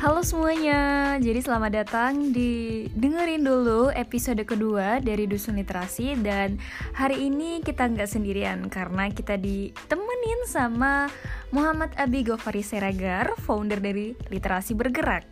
[0.00, 6.56] Halo semuanya, jadi selamat datang di dengerin dulu episode kedua dari Dusun Literasi dan
[6.96, 11.12] hari ini kita nggak sendirian karena kita ditemenin sama
[11.52, 15.28] Muhammad Abi Gofari Seragar, founder dari Literasi Bergerak.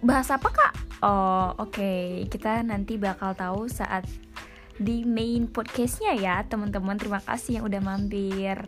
[0.00, 0.72] Bahas apa kak?
[1.04, 2.24] Oh oke, okay.
[2.32, 4.08] kita nanti bakal tahu saat
[4.80, 6.96] di main podcastnya ya teman-teman.
[6.96, 8.64] Terima kasih yang udah mampir.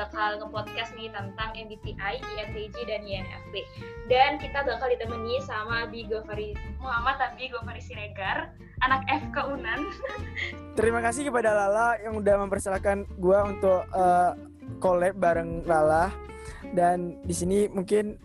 [0.00, 3.54] Bakal nge-podcast nih tentang MBTI, INTJ, dan INFP.
[4.08, 9.80] Dan kita bakal ditemani sama Abi Gofari Muhammad Abi Gofari Siregar, anak FK Unan.
[10.78, 14.32] Terima kasih kepada Lala yang udah mempersilahkan gue untuk uh,
[14.80, 16.08] collab bareng Lala.
[16.72, 18.16] Dan di sini mungkin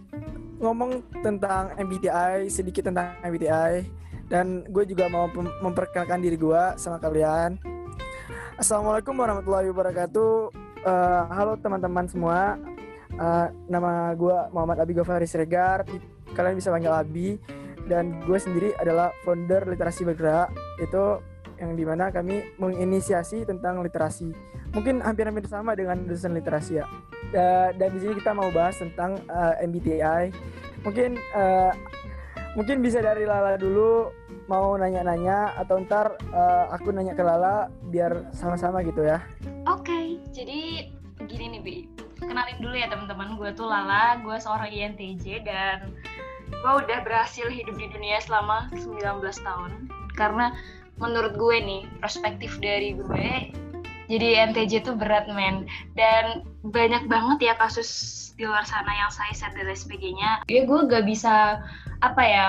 [0.64, 3.84] ngomong tentang MBTI, sedikit tentang MBTI.
[4.32, 5.28] Dan gue juga mau
[5.60, 7.60] memperkenalkan diri gue sama kalian.
[8.56, 10.64] Assalamualaikum warahmatullahi wabarakatuh.
[10.86, 12.61] Uh, halo teman-teman semua.
[13.17, 15.81] Uh, nama gue Muhammad Abi Gofari Siregar.
[16.38, 17.42] Kalian bisa panggil Abi.
[17.89, 20.53] Dan gue sendiri adalah founder Literasi Bergerak.
[20.77, 21.25] Itu
[21.58, 24.30] yang di mana kami menginisiasi tentang literasi.
[24.77, 26.86] Mungkin hampir-hampir sama dengan dosen literasi ya.
[27.33, 30.30] Uh, dan di sini kita mau bahas tentang uh, MBTI.
[30.86, 31.73] Mungkin uh,
[32.53, 34.14] mungkin bisa dari Lala dulu
[34.45, 39.25] mau nanya-nanya atau ntar uh, aku nanya ke Lala biar sama-sama gitu ya.
[39.66, 39.95] Oke.
[40.36, 40.91] Jadi
[41.31, 41.78] gini nih Bi.
[42.19, 45.95] Kenalin dulu ya teman-teman gue tuh Lala gue seorang INTJ dan
[46.52, 49.72] gue udah berhasil hidup di dunia selama 19 tahun.
[50.19, 50.52] Karena
[51.00, 53.55] menurut gue nih perspektif dari gue
[54.11, 55.66] jadi INTJ tuh berat men.
[55.95, 57.89] Dan banyak banget ya kasus
[58.36, 60.44] di luar sana yang saya set dan sebagainya.
[60.52, 61.64] Ya gue gak bisa
[62.03, 62.45] apa ya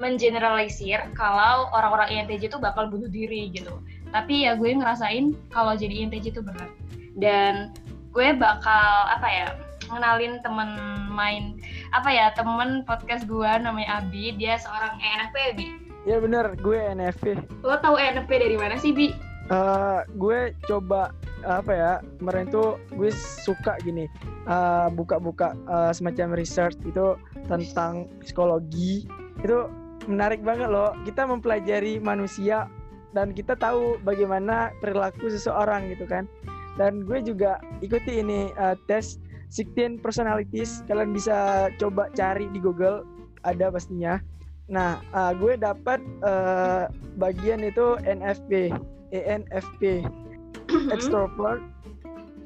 [0.00, 3.78] mengeneralisir kalau orang-orang INTJ tuh bakal bunuh diri gitu
[4.14, 6.70] tapi ya gue ngerasain kalau jadi INTJ tuh berat.
[7.18, 7.74] Dan
[8.14, 9.46] gue bakal apa ya
[9.90, 10.70] ngenalin temen
[11.10, 11.58] main
[11.90, 14.38] apa ya temen podcast gue namanya Abi.
[14.38, 15.66] Dia seorang ENFP ya Bi.
[16.06, 16.54] Ya bener.
[16.62, 19.10] Gue ENFP lo tau ENFP dari mana sih Bi?
[19.50, 21.10] Uh, gue coba
[21.44, 24.08] apa ya kemarin tuh gue suka gini
[24.48, 27.18] uh, buka-buka uh, semacam research itu
[27.50, 29.10] tentang psikologi.
[29.42, 29.68] Itu
[30.06, 30.94] menarik banget loh.
[31.02, 32.70] Kita mempelajari manusia
[33.14, 36.26] dan kita tahu bagaimana perilaku seseorang gitu kan.
[36.74, 39.22] Dan gue juga ikuti ini uh, tes
[39.54, 40.82] 16 personalities.
[40.90, 43.06] Kalian bisa coba cari di Google
[43.46, 44.18] ada pastinya.
[44.66, 46.90] Nah uh, gue dapat uh,
[47.22, 48.74] bagian itu NFP
[49.14, 50.90] ENFP mm-hmm.
[50.90, 51.62] extrovert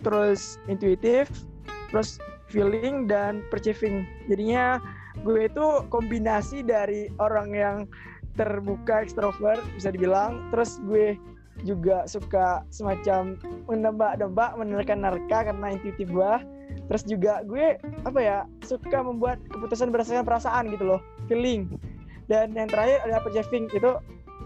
[0.05, 1.33] terus intuitif
[1.89, 2.21] terus
[2.53, 4.05] feeling dan perceiving.
[4.28, 4.77] Jadinya
[5.25, 7.77] gue itu kombinasi dari orang yang
[8.38, 10.49] terbuka extrovert bisa dibilang.
[10.54, 11.19] Terus gue
[11.66, 13.34] juga suka semacam
[13.66, 16.32] menebak-nebak menerka-nerka karena intuitif gue
[16.88, 21.69] terus juga gue apa ya suka membuat keputusan berdasarkan perasaan gitu loh feeling.
[22.28, 23.97] Dan yang terakhir ada perceiving itu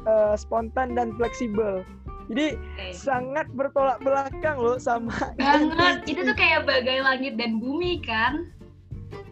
[0.06, 1.82] uh, spontan dan fleksibel.
[2.31, 2.94] Jadi okay.
[2.94, 6.06] sangat bertolak belakang loh sama banget.
[6.06, 8.47] itu tuh kayak bagai langit dan bumi kan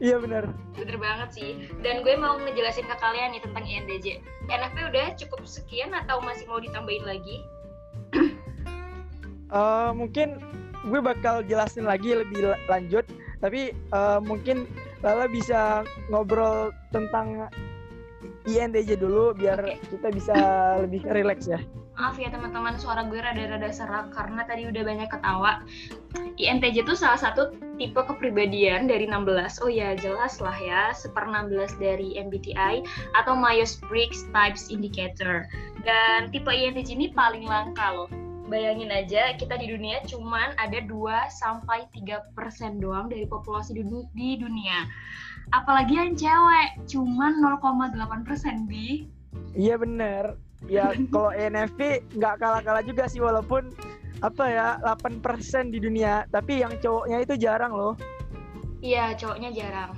[0.01, 0.49] Iya benar.
[0.77, 1.51] Bener banget sih.
[1.85, 4.07] Dan gue mau ngejelasin ke kalian nih tentang INTJ.
[4.49, 7.45] NFP udah cukup sekian atau masih mau ditambahin lagi?
[9.53, 10.41] uh, mungkin
[10.89, 13.05] gue bakal jelasin lagi lebih lanjut
[13.45, 14.65] tapi uh, mungkin
[15.01, 15.81] Lala bisa
[16.13, 17.49] ngobrol tentang
[18.45, 19.81] INTJ dulu biar okay.
[19.89, 20.37] kita bisa
[20.85, 21.61] lebih rileks ya.
[22.01, 25.61] Maaf ya teman-teman, suara gue rada-rada serak karena tadi udah banyak ketawa.
[26.41, 29.61] INTJ itu salah satu tipe kepribadian dari 16.
[29.61, 32.89] Oh ya, jelas lah ya, seper 16 dari MBTI
[33.21, 35.45] atau Myers-Briggs Types Indicator.
[35.85, 38.09] Dan tipe INTJ ini paling langka loh
[38.51, 40.91] bayangin aja kita di dunia cuman ada 2
[41.31, 42.35] sampai 3%
[42.83, 43.85] doang dari populasi di,
[44.17, 44.89] di dunia.
[45.53, 49.07] Apalagi yang cewek cuman 0,8% bi.
[49.55, 50.50] Iya bener.
[50.69, 53.73] Ya kalau ENFP nggak kalah-kalah juga sih walaupun
[54.21, 57.97] apa ya 8% di dunia, tapi yang cowoknya itu jarang loh.
[58.85, 59.97] Iya, cowoknya jarang.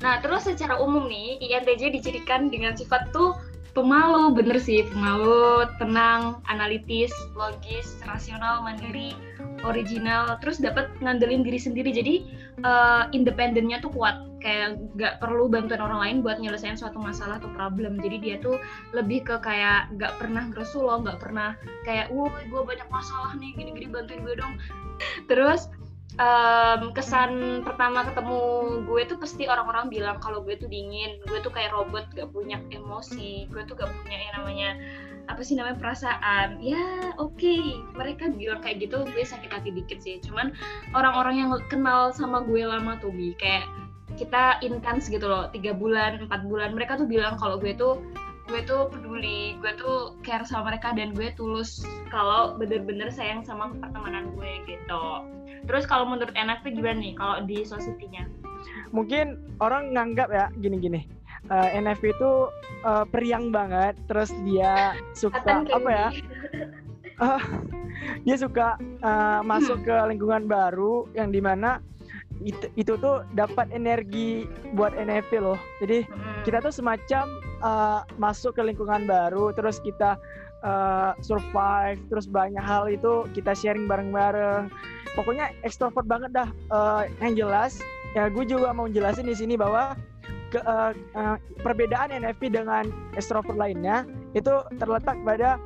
[0.00, 3.36] Nah, terus secara umum nih, INTJ dicirikan dengan sifat tuh
[3.74, 9.18] pemalu bener sih pemalu tenang analitis logis rasional mandiri
[9.66, 12.14] original terus dapat ngandelin diri sendiri jadi
[12.62, 17.48] uh, independennya tuh kuat kayak nggak perlu bantuan orang lain buat nyelesain suatu masalah atau
[17.56, 17.96] problem.
[17.96, 18.60] Jadi dia tuh
[18.92, 21.56] lebih ke kayak nggak pernah ngeresul loh nggak pernah
[21.88, 24.60] kayak wah gue banyak masalah nih gini-gini bantuin gue dong.
[25.32, 25.72] Terus
[26.20, 28.38] um, kesan pertama ketemu
[28.84, 32.60] gue tuh pasti orang-orang bilang kalau gue tuh dingin gue tuh kayak robot gak punya
[32.68, 34.70] emosi gue tuh gak punya yang namanya
[35.24, 37.40] apa sih namanya perasaan ya oke.
[37.40, 37.80] Okay.
[37.96, 40.20] mereka bilang kayak gitu gue sakit hati dikit sih.
[40.20, 40.52] Cuman
[40.92, 43.64] orang-orang yang kenal sama gue lama tuh bi kayak
[44.14, 46.74] kita intens gitu loh tiga bulan empat bulan.
[46.74, 48.00] Mereka tuh bilang kalau gue tuh
[48.52, 51.80] gue tuh peduli gue tuh care sama mereka dan gue tulus
[52.12, 55.04] kalau bener-bener sayang sama pertemanan gue gitu.
[55.64, 58.28] Terus kalau menurut enak tuh gimana nih kalau di society-nya
[58.94, 61.10] mungkin orang nganggap ya gini-gini.
[61.52, 62.48] Uh, NFP itu
[62.88, 66.08] uh, periang banget terus dia suka apa ya?
[67.20, 67.42] uh,
[68.24, 71.84] dia suka uh, masuk ke lingkungan baru yang di mana
[72.42, 75.58] itu, itu tuh dapat energi buat NFP loh.
[75.78, 76.42] Jadi hmm.
[76.42, 77.24] kita tuh semacam
[77.62, 80.18] uh, masuk ke lingkungan baru terus kita
[80.66, 84.72] uh, survive terus banyak hal itu kita sharing bareng-bareng.
[85.14, 86.48] Pokoknya ekstrovert banget dah.
[86.72, 87.78] Uh, yang jelas
[88.14, 89.98] ya gue juga mau jelasin di sini bahwa
[90.54, 91.36] ke, uh, uh,
[91.66, 92.86] perbedaan NFP dengan
[93.18, 94.06] extrovert lainnya
[94.38, 95.58] itu terletak pada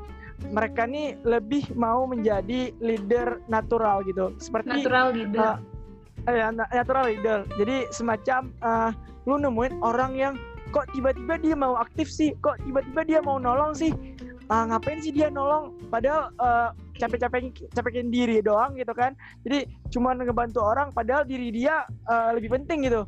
[0.49, 4.33] mereka nih lebih mau menjadi leader natural gitu.
[4.39, 5.41] Seperti natural leader.
[5.43, 5.57] uh,
[6.33, 8.91] ya natural leader jadi semacam uh,
[9.29, 10.35] lu nemuin orang yang
[10.73, 13.93] kok tiba-tiba dia mau aktif sih kok tiba-tiba dia mau nolong sih.
[14.49, 15.77] Uh, ngapain sih dia nolong?
[15.93, 19.13] Padahal uh, capek-capekin capekin diri doang gitu kan.
[19.45, 23.05] Jadi cuma ngebantu orang padahal diri dia uh, lebih penting gitu.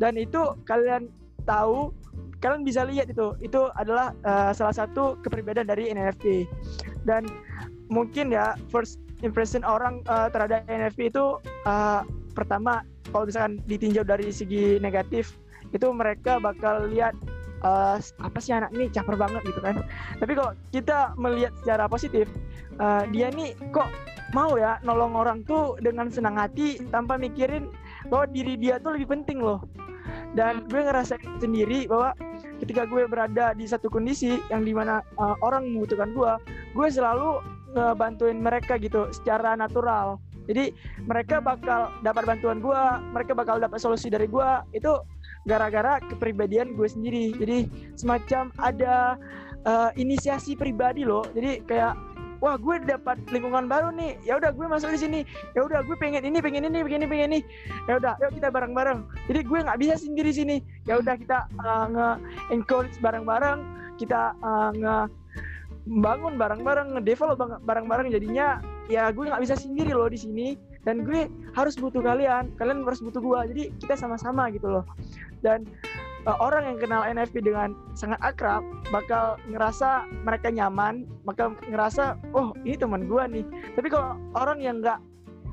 [0.00, 1.12] Dan itu kalian
[1.44, 1.92] tahu
[2.40, 3.36] kalian bisa lihat itu.
[3.44, 6.48] Itu adalah uh, salah satu kepribadian dari NFP
[7.04, 7.28] dan
[7.92, 11.36] mungkin ya first impression orang uh, terhadap NFP itu
[11.68, 12.00] uh,
[12.38, 15.34] pertama kalau misalkan ditinjau dari segi negatif
[15.74, 17.12] itu mereka bakal lihat
[17.66, 19.82] uh, apa sih anak ini caper banget gitu kan.
[20.22, 22.30] Tapi kalau kita melihat secara positif
[22.78, 23.90] uh, dia nih kok
[24.36, 27.72] mau ya nolong orang tuh dengan senang hati tanpa mikirin
[28.12, 29.64] bahwa diri dia tuh lebih penting loh.
[30.36, 32.12] Dan gue ngerasain sendiri bahwa
[32.60, 36.32] ketika gue berada di satu kondisi yang di mana uh, orang membutuhkan gue
[36.76, 37.40] gue selalu
[37.72, 40.16] ngebantuin mereka gitu secara natural
[40.48, 40.72] jadi
[41.04, 44.96] mereka bakal dapat bantuan gue mereka bakal dapat solusi dari gue itu
[45.44, 47.36] gara-gara kepribadian gue sendiri.
[47.36, 47.58] Jadi
[47.94, 49.20] semacam ada
[49.68, 51.24] uh, inisiasi pribadi loh.
[51.36, 51.94] Jadi kayak
[52.40, 54.16] wah gue dapat lingkungan baru nih.
[54.24, 55.20] Ya udah gue masuk di sini.
[55.52, 57.40] Ya udah gue pengen ini pengen ini pengen ini pengen ini.
[57.84, 60.56] Ya udah yuk kita bareng bareng jadi gue nggak bisa sendiri sini.
[60.88, 62.08] Ya udah kita uh, nge
[62.56, 63.60] encourage bareng bareng
[64.00, 64.96] kita uh, nge
[65.88, 70.48] bangun bareng-bareng, nge-develop bareng-bareng jadinya ya gue nggak bisa sendiri loh di sini
[70.88, 73.40] dan gue harus butuh kalian, kalian harus butuh gue.
[73.52, 74.84] Jadi kita sama-sama gitu loh.
[75.44, 75.68] Dan
[76.24, 82.56] uh, orang yang kenal NFP dengan sangat akrab bakal ngerasa mereka nyaman, bakal ngerasa oh
[82.64, 83.44] ini teman gue nih.
[83.76, 84.96] Tapi kalau orang yang nggak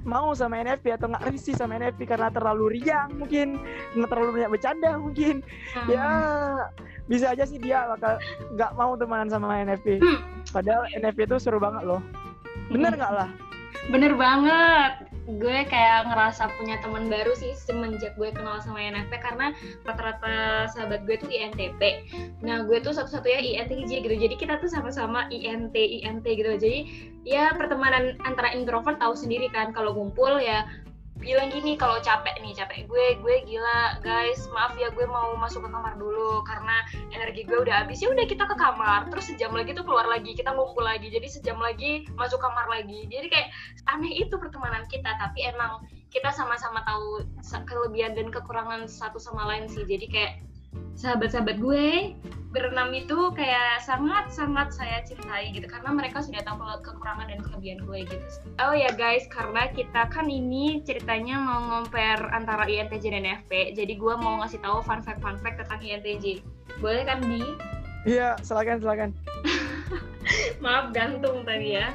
[0.05, 3.57] mau sama NFP atau nggak risih sama NFP karena terlalu riang mungkin
[3.97, 5.89] nggak terlalu banyak bercanda mungkin hmm.
[5.89, 6.05] ya
[7.09, 8.21] bisa aja sih dia bakal
[8.53, 10.45] nggak mau temenan sama NFP hmm.
[10.53, 12.05] padahal NFP itu seru banget loh
[12.71, 13.29] bener nggak lah
[13.91, 19.57] bener banget gue kayak ngerasa punya teman baru sih semenjak gue kenal sama NFP karena
[19.81, 21.81] rata-rata sahabat gue tuh INTP.
[22.45, 24.15] Nah gue tuh satu-satunya INTJ gitu.
[24.21, 26.53] Jadi kita tuh sama-sama INT INT gitu.
[26.61, 30.69] Jadi ya pertemanan antara introvert tahu sendiri kan kalau ngumpul ya
[31.15, 35.63] bilang gini kalau capek nih capek gue gue gila guys maaf ya gue mau masuk
[35.63, 36.83] ke kamar dulu karena
[37.15, 38.03] energi gue udah habis.
[38.03, 41.27] Ya udah kita ke kamar terus sejam lagi tuh keluar lagi kita ngumpul lagi jadi
[41.31, 43.07] sejam lagi masuk kamar lagi.
[43.07, 43.47] Jadi kayak
[43.87, 47.23] aneh itu pertemanan kita tapi emang kita sama-sama tahu
[47.63, 49.87] kelebihan dan kekurangan satu sama lain sih.
[49.87, 50.33] Jadi kayak
[50.95, 52.15] sahabat-sahabat gue
[52.55, 58.07] berenam itu kayak sangat-sangat saya cintai gitu karena mereka sudah tahu kekurangan dan kelebihan gue
[58.07, 58.25] gitu.
[58.63, 63.99] Oh ya guys, karena kita kan ini ceritanya mau ngomper antara INTJ dan FP, jadi
[63.99, 66.39] gue mau ngasih tahu fun fact fun fact tentang INTJ.
[66.79, 67.43] Boleh kan di?
[68.07, 69.09] Iya, silakan silakan.
[70.63, 71.91] Maaf gantung tadi ya.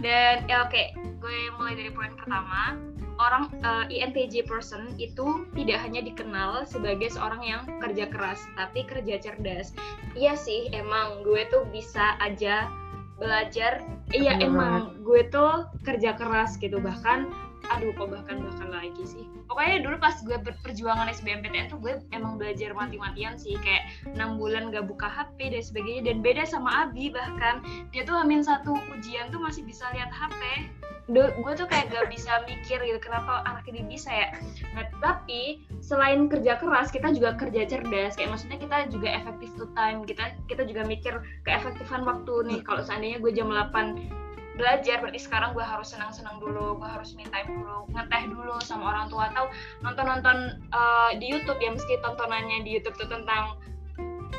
[0.00, 2.80] Dan ya oke, gue mulai dari poin pertama
[3.18, 8.86] orang uh, eh, INTJ person itu tidak hanya dikenal sebagai seorang yang kerja keras, tapi
[8.86, 9.74] kerja cerdas.
[10.14, 12.70] Iya sih, emang gue tuh bisa aja
[13.18, 13.82] belajar.
[14.14, 16.78] Iya emang gue tuh kerja keras gitu.
[16.78, 19.26] Bahkan aduh kok bahkan bahkan lagi sih.
[19.50, 23.58] Pokoknya dulu pas gue berperjuangan SBMPTN tuh gue emang belajar mati-matian sih.
[23.60, 26.02] Kayak enam bulan gak buka HP dan sebagainya.
[26.08, 27.60] Dan beda sama Abi bahkan.
[27.90, 30.70] Dia tuh amin satu ujian tuh masih bisa lihat HP
[31.08, 34.28] gue tuh kayak gak bisa mikir gitu kenapa anak ini bisa ya?
[34.76, 38.12] Nah, tapi selain kerja keras kita juga kerja cerdas.
[38.12, 41.16] Kayak maksudnya kita juga efektif to time kita kita juga mikir
[41.48, 42.60] keefektifan waktu nih.
[42.60, 44.20] Kalau seandainya gue jam 8
[44.58, 48.92] belajar berarti sekarang gue harus senang-senang dulu gue harus me time dulu ngeteh dulu sama
[48.92, 49.32] orang tua.
[49.32, 49.48] Atau
[49.80, 53.56] nonton-nonton uh, di YouTube ya meski tontonannya di YouTube tuh tentang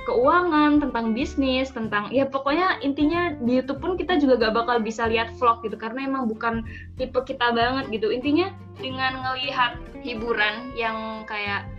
[0.09, 5.05] keuangan, tentang bisnis, tentang ya pokoknya intinya di YouTube pun kita juga gak bakal bisa
[5.05, 6.65] lihat vlog gitu karena emang bukan
[6.97, 8.09] tipe kita banget gitu.
[8.09, 8.49] Intinya
[8.81, 11.69] dengan ngelihat hiburan yang kayak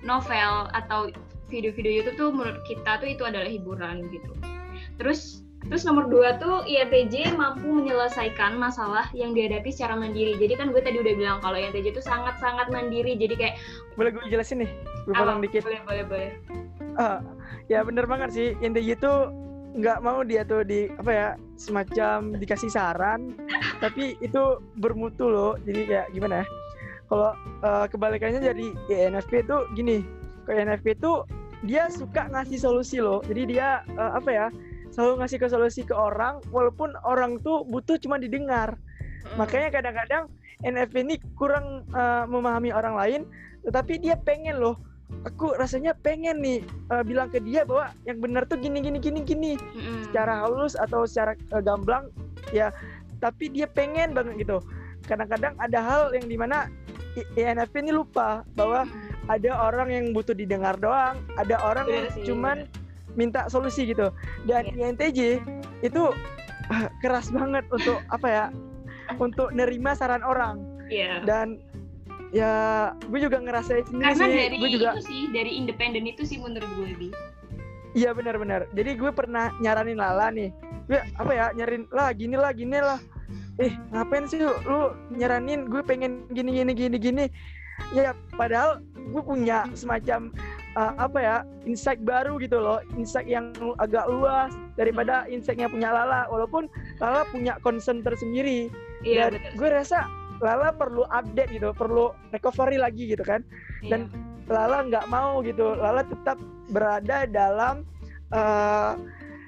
[0.00, 1.12] novel atau
[1.52, 4.32] video-video YouTube tuh menurut kita tuh itu adalah hiburan gitu.
[4.96, 10.36] Terus terus nomor dua tuh INTJ mampu menyelesaikan masalah yang dihadapi secara mandiri.
[10.36, 13.16] Jadi kan gue tadi udah bilang kalau INTJ itu sangat-sangat mandiri.
[13.16, 13.54] Jadi kayak
[13.96, 14.70] boleh gue jelasin nih,
[15.08, 15.64] gue potong dikit.
[15.64, 16.30] Boleh, boleh, boleh.
[16.94, 17.20] Uh,
[17.66, 18.48] ya bener banget sih.
[18.62, 19.12] INTJ itu
[19.74, 23.34] nggak mau dia tuh di apa ya semacam dikasih saran
[23.82, 25.58] tapi itu bermutu loh.
[25.66, 26.46] Jadi kayak gimana ya
[27.10, 27.30] kalau
[27.66, 29.98] uh, kebalikannya jadi INFP itu gini
[30.46, 31.26] ke INFP itu
[31.64, 33.20] dia suka ngasih solusi loh.
[33.26, 34.46] Jadi dia uh, apa ya
[34.94, 38.78] selalu ngasih ke solusi ke orang walaupun orang tuh butuh cuma didengar.
[39.24, 39.40] Hmm.
[39.40, 40.24] makanya kadang-kadang
[40.64, 43.20] NFP ini kurang uh, memahami orang lain
[43.64, 44.76] tetapi dia pengen loh
[45.24, 46.60] aku rasanya pengen nih
[46.92, 50.12] uh, bilang ke dia bahwa yang benar tuh gini gini gini gini mm.
[50.12, 52.12] secara halus atau secara uh, gamblang
[52.52, 52.70] ya
[53.18, 54.60] tapi dia pengen banget gitu
[55.08, 56.68] kadang-kadang ada hal yang di mana
[57.36, 59.32] INFP ini lupa bahwa mm.
[59.32, 62.68] ada orang yang butuh didengar doang ada orang yang cuman
[63.16, 64.12] minta solusi gitu
[64.44, 64.90] dan yeah.
[64.92, 65.20] INTJ
[65.80, 66.02] itu
[66.68, 68.44] uh, keras banget untuk apa ya
[69.16, 71.22] untuk nerima saran orang yeah.
[71.24, 71.60] dan
[72.34, 72.52] ya
[73.06, 74.34] gue juga ngerasain sendiri karena sih.
[74.34, 77.08] dari gue juga itu sih dari independen itu sih menurut gue bi.
[77.94, 78.66] Iya benar-benar.
[78.74, 80.50] Jadi gue pernah nyaranin Lala nih.
[80.90, 82.98] Gue apa ya nyariin lah gini lah gini lah.
[83.62, 85.70] Eh ngapain sih lu nyaranin?
[85.70, 87.24] Gue pengen gini gini gini gini.
[87.94, 88.82] Ya padahal
[89.14, 90.34] gue punya semacam
[90.74, 91.36] uh, apa ya
[91.70, 92.82] insight baru gitu loh.
[92.98, 96.26] Insight yang agak luas daripada insightnya punya Lala.
[96.34, 96.66] Walaupun
[96.98, 98.74] Lala punya concern tersendiri.
[99.06, 100.08] Iya, dan gue rasa
[100.42, 103.42] Lala perlu update gitu, perlu recovery lagi gitu kan.
[103.84, 103.90] Iya.
[103.90, 104.00] Dan
[104.50, 106.36] Lala nggak mau gitu, Lala tetap
[106.68, 107.84] berada dalam
[108.34, 108.98] uh,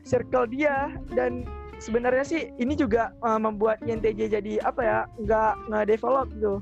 [0.07, 1.43] circle dia dan
[1.83, 6.55] sebenarnya sih ini juga uh, membuat INTJ jadi apa ya nggak nge-develop gitu.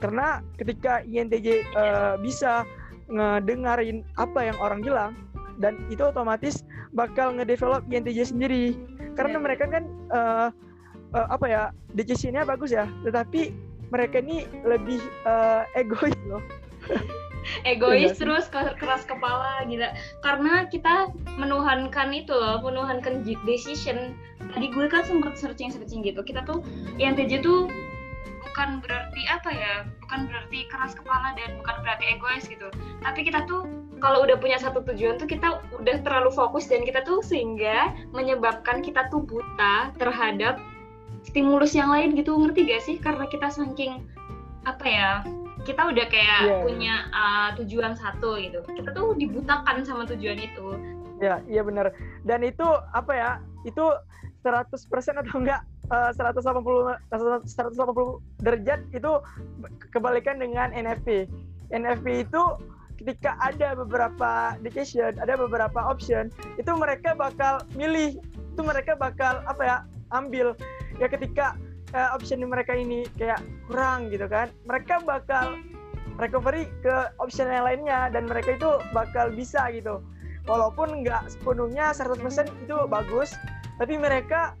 [0.00, 2.64] Karena ketika INTJ uh, eh, bisa
[3.12, 5.12] ngedengarin apa yang orang bilang
[5.60, 6.64] dan itu otomatis
[6.96, 8.80] bakal ngedevelop INTJ sendiri.
[9.12, 9.44] Karena yeah.
[9.44, 10.48] mereka kan uh,
[11.14, 11.62] uh, apa ya
[11.94, 12.86] decisionnya bagus ya.
[13.06, 13.54] Tetapi
[13.90, 16.42] mereka ini lebih uh, egois loh.
[17.64, 19.96] Egois terus keras kepala gila.
[20.20, 21.08] Karena kita
[21.40, 24.12] menuhankan itu loh menuhankan decision.
[24.52, 26.20] Tadi gue kan sempat searching searching gitu.
[26.20, 26.60] Kita tuh
[27.00, 27.66] yang TJ tuh
[28.44, 29.72] bukan berarti apa ya
[30.04, 32.68] bukan berarti keras kepala dan bukan berarti egois gitu.
[33.00, 33.64] Tapi kita tuh
[34.00, 38.80] kalau udah punya satu tujuan tuh kita udah terlalu fokus dan kita tuh sehingga menyebabkan
[38.80, 40.60] kita tuh buta terhadap
[41.26, 42.96] stimulus yang lain gitu ngerti gak sih?
[43.00, 44.04] Karena kita saking
[44.68, 45.10] apa ya
[45.64, 46.62] kita udah kayak yeah.
[46.64, 48.60] punya uh, tujuan satu gitu.
[48.64, 50.66] Kita tuh dibutakan sama tujuan itu.
[51.20, 51.92] Ya iya benar
[52.24, 52.64] dan itu
[52.96, 53.30] apa ya
[53.68, 53.84] itu
[54.40, 54.72] 100%
[55.20, 55.60] atau enggak
[55.92, 59.12] uh, 180 180 derajat itu
[59.92, 61.28] kebalikan dengan NFP
[61.68, 62.42] NFP itu
[63.00, 69.62] ketika ada beberapa decision ada beberapa option itu mereka bakal milih itu mereka bakal apa
[69.64, 69.76] ya
[70.12, 70.52] ambil
[71.00, 71.56] ya ketika
[71.96, 75.58] uh, option mereka ini kayak kurang gitu kan mereka bakal
[76.20, 80.04] recovery ke option yang lainnya dan mereka itu bakal bisa gitu.
[80.44, 82.20] Walaupun nggak sepenuhnya 100%
[82.64, 83.32] itu bagus
[83.80, 84.52] tapi mereka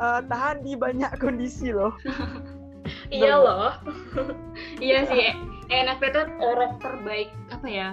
[0.00, 1.92] uh, tahan di banyak kondisi loh.
[3.12, 3.76] Iya loh.
[4.82, 5.30] Iya sih
[5.70, 7.88] ENFP itu orang terbaik apa ya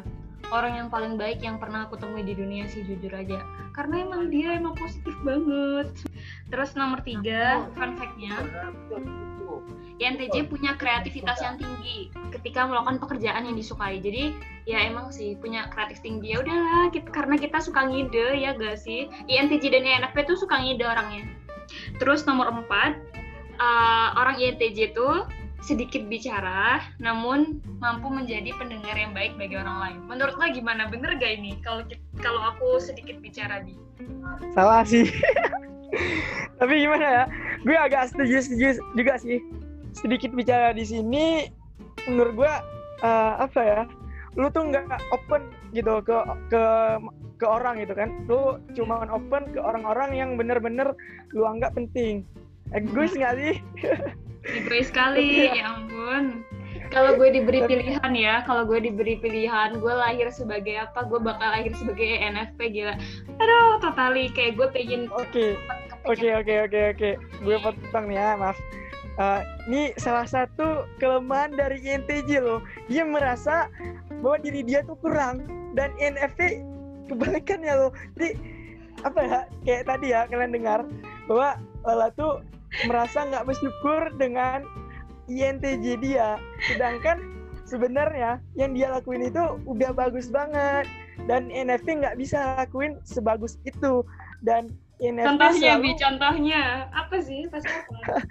[0.49, 3.41] orang yang paling baik yang pernah aku temui di dunia sih jujur aja.
[3.73, 5.89] Karena emang dia emang positif banget.
[6.49, 8.35] Terus nomor tiga fun fact-nya.
[9.99, 13.99] INTJ punya kreativitas yang tinggi ketika melakukan pekerjaan yang disukai.
[13.99, 14.31] Jadi
[14.63, 16.31] ya emang sih punya kreatif tinggi.
[16.33, 19.11] Ya udahlah kita, karena kita suka ngide ya gak sih?
[19.27, 21.27] INTJ dan INFP tuh suka ngide orangnya.
[21.99, 22.95] Terus nomor empat
[23.59, 25.27] uh, orang INTJ tuh
[25.59, 29.97] sedikit bicara, namun mampu menjadi pendengar yang baik bagi orang lain.
[30.07, 30.87] Menurut lo gimana?
[30.87, 31.59] Bener gak ini?
[31.61, 31.83] Kalau
[32.23, 33.75] kalau aku sedikit bicara di?
[34.55, 35.07] Salah sih.
[36.59, 37.23] Tapi gimana ya?
[37.63, 39.43] Gue agak setuju-setuju juga sih.
[39.95, 41.51] Sedikit bicara di sini,
[42.07, 42.53] menurut gue
[43.03, 43.81] uh, apa ya?
[44.39, 46.15] Lu tuh nggak open gitu ke
[46.47, 46.63] ke
[47.39, 48.09] ke orang gitu kan?
[48.31, 50.95] Lu cuma open ke orang-orang yang bener-bener
[51.35, 52.23] lu anggap penting.
[52.71, 53.55] Egois nggak sih?
[54.47, 56.43] Egois sekali, ya ampun.
[56.89, 61.05] Kalau gue diberi pilihan ya, kalau gue diberi pilihan, gue lahir sebagai apa?
[61.05, 62.97] Gue bakal lahir sebagai NFP gila.
[63.37, 65.05] Aduh, totali kayak gue pengen.
[65.13, 65.53] Oke,
[66.09, 67.09] oke, oke, oke, oke.
[67.45, 68.57] Gue potong nih ya, maaf.
[69.19, 72.63] Uh, ini salah satu kelemahan dari INTJ loh.
[72.87, 73.67] Dia merasa
[74.23, 75.45] bahwa diri dia tuh kurang
[75.77, 76.63] dan INFP
[77.09, 78.37] kebalikannya loh jadi
[79.01, 80.79] apa ya kayak tadi ya kalian dengar
[81.25, 81.55] bahwa
[81.87, 82.43] Lala tuh
[82.85, 84.65] merasa nggak bersyukur dengan
[85.29, 86.41] INTJ dia.
[86.65, 87.21] Sedangkan
[87.65, 90.89] sebenarnya yang dia lakuin itu udah bagus banget.
[91.29, 94.01] Dan NFT nggak bisa lakuin sebagus itu.
[94.41, 95.83] Dan NFT contohnya selalu...
[95.83, 96.63] bi contohnya.
[96.91, 97.45] Apa sih?
[97.47, 98.23] Pas apa?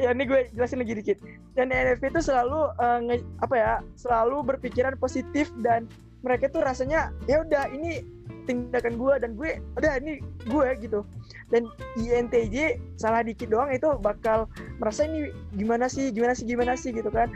[0.00, 1.20] Ya ini gue jelasin lagi dikit.
[1.52, 5.84] Dan NFT itu selalu uh, nge, apa ya selalu berpikiran positif dan
[6.24, 8.00] mereka tuh rasanya ya udah ini
[8.48, 11.00] tindakan gue dan gue udah ini gue gitu.
[11.50, 11.68] Dan
[11.98, 14.50] INTJ salah dikit doang itu bakal
[14.82, 17.30] merasa ini gimana sih gimana sih gimana sih gitu kan.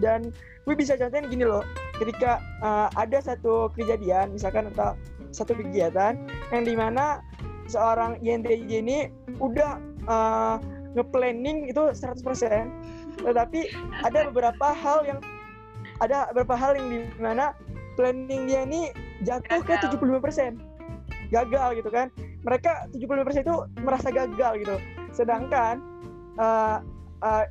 [0.00, 0.32] Dan
[0.66, 1.62] gue bisa contohin gini loh
[2.02, 4.98] ketika uh, ada satu kejadian misalkan atau
[5.30, 6.18] satu kegiatan
[6.52, 7.22] yang di mana
[7.70, 8.98] seorang INTJ ini
[9.38, 10.56] udah uh,
[10.96, 12.24] nge-planning itu 100%
[13.20, 13.60] tetapi
[14.04, 15.20] ada beberapa hal yang
[16.00, 17.52] ada beberapa hal yang di mana
[17.96, 18.92] planning dia ini
[19.24, 19.90] jatuh gagal.
[19.90, 20.76] ke 75%
[21.32, 22.06] gagal gitu kan.
[22.46, 24.76] Mereka 75% itu merasa gagal gitu.
[25.10, 25.82] Sedangkan
[26.38, 26.78] uh,
[27.24, 27.44] uh,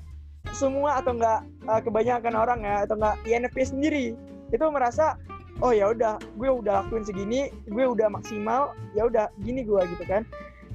[0.56, 4.06] semua atau enggak uh, kebanyakan orang ya atau enggak INFP sendiri
[4.54, 5.20] itu merasa
[5.60, 10.06] oh ya udah gue udah lakuin segini gue udah maksimal ya udah gini gue gitu
[10.08, 10.24] kan.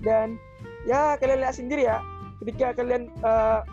[0.04, 0.36] Dan
[0.84, 2.04] ya kalian lihat sendiri ya
[2.44, 3.64] ketika kalian uh,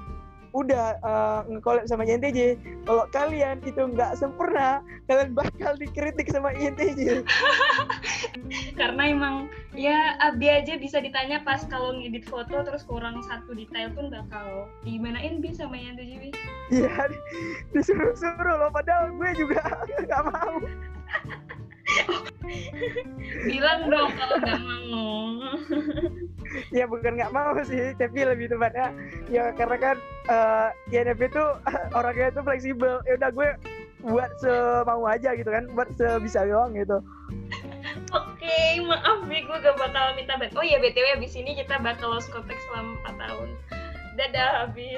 [0.57, 1.41] udah uh,
[1.85, 2.57] sama INTJ
[2.89, 7.21] kalau kalian itu nggak sempurna kalian bakal dikritik sama INTJ
[8.79, 9.35] karena emang
[9.77, 14.65] ya Abi aja bisa ditanya pas kalau ngedit foto terus kurang satu detail pun bakal
[14.81, 16.33] gimanain bisa sama INTJ
[16.73, 17.05] iya
[17.77, 19.61] disuruh-suruh loh padahal gue juga
[20.09, 20.57] nggak mau
[23.47, 25.07] bilang dong kalau nggak mau
[26.77, 28.91] ya bukan nggak mau sih tapi lebih tepatnya
[29.27, 29.97] ya karena kan
[30.31, 31.45] uh, INFP itu
[31.97, 33.49] orangnya itu fleksibel ya udah gue
[34.07, 37.03] buat semau aja gitu kan buat sebisa doang gitu
[38.15, 40.59] Oke, okay, maaf nih gue gak bakal minta bantuan.
[40.59, 43.49] Oh iya, BTW abis ini kita bakal lost contact selama 4 tahun.
[44.15, 44.89] Dadah, Abi.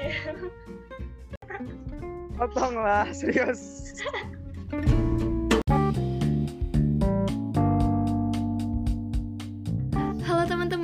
[2.38, 3.06] Potong lah,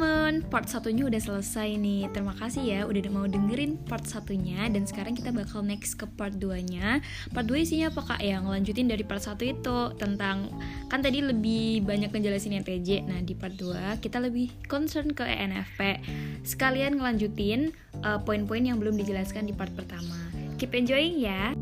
[0.07, 0.51] serius.
[0.53, 2.09] part satunya udah selesai nih.
[2.14, 4.69] Terima kasih ya udah mau dengerin part satunya.
[4.71, 7.01] Dan sekarang kita bakal next ke part 2 nya
[7.33, 8.21] Part 2 isinya apa kak?
[8.23, 10.51] Ya ngelanjutin dari part 1 itu Tentang
[10.90, 16.03] Kan tadi lebih banyak ngejelasin TJ Nah di part 2 kita lebih concern ke ENFP
[16.42, 20.16] Sekalian ngelanjutin uh, poin-poin yang belum dijelaskan di part pertama.
[20.57, 21.53] Keep enjoying ya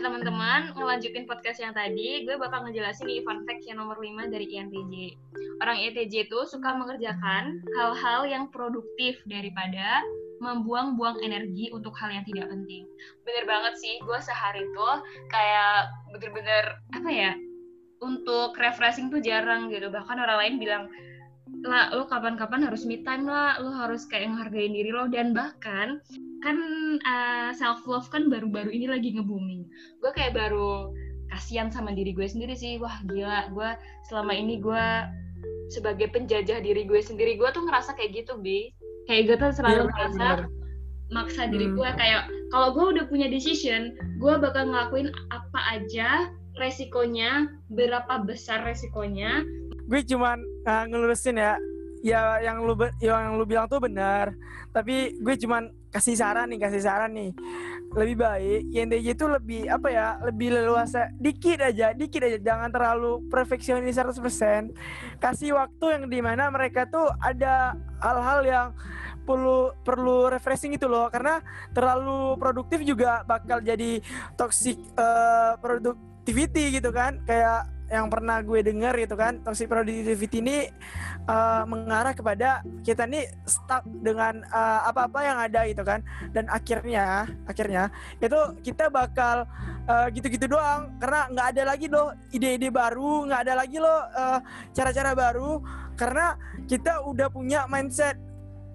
[0.00, 5.18] ngelanjutin podcast yang tadi, gue bakal ngejelasin nih fun fact yang nomor 5 dari INTJ.
[5.62, 10.02] Orang INTJ itu suka mengerjakan hal-hal yang produktif daripada
[10.38, 12.86] membuang-buang energi untuk hal yang tidak penting.
[13.26, 17.32] Bener banget sih, gue sehari tuh kayak bener-bener, apa ya,
[17.98, 19.90] untuk refreshing tuh jarang gitu.
[19.90, 20.84] Bahkan orang lain bilang,
[21.66, 25.98] lah lo kapan-kapan harus me time lah lo harus kayak menghargai diri lo dan bahkan
[26.42, 26.56] kan
[27.02, 29.66] uh, eh, self love kan baru-baru ini lagi nge-booming.
[30.02, 30.92] Gue kayak baru
[31.28, 32.78] kasihan sama diri gue sendiri sih.
[32.78, 33.70] Wah gila gue
[34.08, 34.84] selama ini gue
[35.68, 38.70] sebagai penjajah diri gue sendiri gue tuh ngerasa kayak gitu bi.
[39.06, 40.28] Kayak gue tuh selalu ya, ngerasa
[41.08, 41.76] maksa diri hmm.
[41.80, 48.66] gue kayak kalau gue udah punya decision gue bakal ngelakuin apa aja resikonya berapa besar
[48.66, 49.46] resikonya.
[49.88, 51.56] Gue cuman uh, ngelurusin ya.
[51.98, 54.30] Ya yang lu yang lu bilang tuh benar.
[54.70, 57.30] Tapi gue cuman kasih saran nih kasih saran nih.
[57.96, 61.08] Lebih baik INTJ itu lebih apa ya lebih leluasa.
[61.16, 62.38] Dikit aja dikit aja.
[62.40, 64.20] Jangan terlalu perfeksionis 100%
[65.20, 67.72] kasih waktu yang di mana mereka tuh ada
[68.04, 68.68] hal-hal yang
[69.24, 71.08] perlu perlu refreshing itu loh.
[71.08, 71.40] Karena
[71.72, 74.00] terlalu produktif juga bakal jadi
[74.36, 77.20] toxic uh, productivity gitu kan.
[77.24, 80.68] Kayak yang pernah gue dengar gitu kan toxic productivity ini
[81.24, 86.04] uh, mengarah kepada kita nih stuck dengan uh, apa-apa yang ada gitu kan.
[86.32, 87.88] Dan akhirnya akhirnya
[88.20, 89.48] itu kita bakal
[89.88, 90.92] uh, gitu-gitu doang.
[91.00, 94.38] Karena nggak ada lagi loh ide-ide baru nggak ada lagi loh uh,
[94.76, 95.64] cara-cara baru.
[95.96, 96.36] Karena
[96.68, 98.20] kita udah punya mindset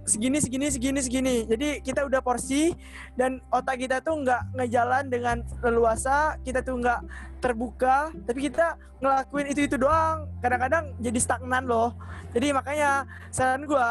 [0.04, 1.36] segini segini segini segini.
[1.48, 2.76] Jadi kita udah porsi
[3.16, 7.00] dan otak kita tuh nggak ngejalan dengan leluasa kita tuh nggak
[7.44, 10.32] terbuka tapi kita ngelakuin itu itu doang.
[10.40, 11.92] Kadang-kadang jadi stagnan loh.
[12.32, 13.04] Jadi makanya
[13.36, 13.88] saran gue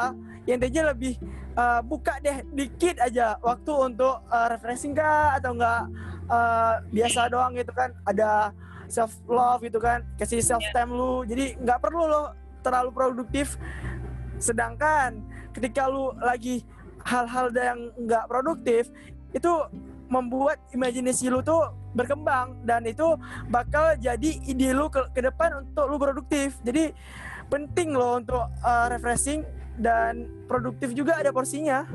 [0.48, 1.20] yang aja lebih
[1.52, 5.36] uh, buka deh dikit aja waktu untuk uh, refreshing kah?
[5.36, 5.84] Atau enggak
[6.32, 7.92] uh, biasa doang gitu kan.
[8.08, 8.56] Ada
[8.88, 10.00] self love gitu kan.
[10.16, 11.28] Kasih self time lu.
[11.28, 12.32] Jadi nggak perlu loh
[12.64, 13.60] terlalu produktif.
[14.40, 15.20] Sedangkan
[15.52, 16.64] ketika lu lagi
[17.04, 18.88] hal-hal yang nggak produktif
[19.36, 19.52] itu
[20.12, 23.16] membuat imajinasi lu tuh berkembang dan itu
[23.48, 26.61] bakal jadi ide lu ke, ke depan untuk lu produktif.
[26.61, 26.92] Jadi
[27.48, 29.40] penting loh untuk uh, refreshing
[29.81, 31.88] dan produktif juga ada porsinya.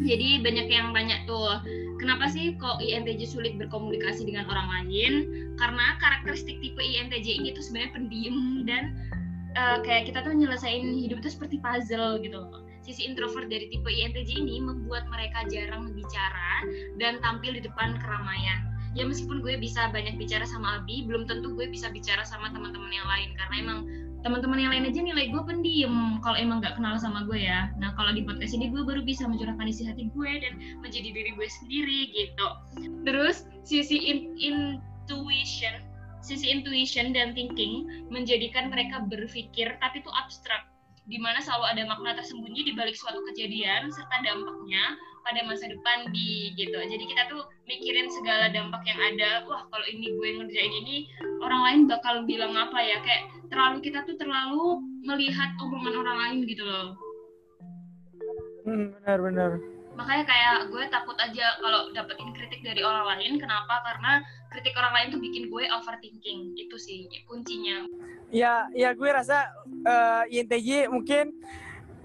[0.00, 1.60] Jadi banyak yang banyak tuh
[2.00, 5.12] kenapa sih kok INTJ sulit berkomunikasi dengan orang lain?
[5.60, 8.96] Karena karakteristik tipe INTJ ini tuh sebenarnya pendiam dan
[9.52, 13.88] uh, kayak kita tuh nyelesain hidup itu seperti puzzle gitu loh sisi introvert dari tipe
[13.88, 16.66] INTJ ini membuat mereka jarang bicara
[16.98, 18.66] dan tampil di depan keramaian.
[18.92, 22.92] Ya meskipun gue bisa banyak bicara sama Abi belum tentu gue bisa bicara sama teman-teman
[22.92, 23.78] yang lain karena emang
[24.22, 27.72] teman-teman yang lain aja nilai gue pendiam kalau emang nggak kenal sama gue ya.
[27.80, 31.30] Nah kalau di podcast ini gue baru bisa mencurahkan isi hati gue dan menjadi diri
[31.32, 32.48] gue sendiri gitu.
[33.08, 35.88] Terus sisi in intuition
[36.22, 40.71] sisi intuition dan thinking menjadikan mereka berpikir tapi itu abstrak
[41.10, 46.10] di mana selalu ada makna tersembunyi di balik suatu kejadian serta dampaknya pada masa depan
[46.10, 46.74] di gitu.
[46.78, 49.46] Jadi kita tuh mikirin segala dampak yang ada.
[49.46, 51.06] Wah, kalau ini gue ngerjain ini,
[51.42, 52.98] orang lain bakal bilang apa ya?
[53.02, 56.94] Kayak terlalu kita tuh terlalu melihat omongan orang lain gitu loh.
[58.62, 59.58] Hmm, benar-benar.
[59.92, 63.38] Makanya kayak gue takut aja kalau dapetin kritik dari orang lain.
[63.38, 63.82] Kenapa?
[63.86, 66.58] Karena kritik orang lain tuh bikin gue overthinking.
[66.58, 67.86] Itu sih kuncinya
[68.32, 69.52] ya ya gue rasa
[69.84, 71.36] uh, eh, INTJ mungkin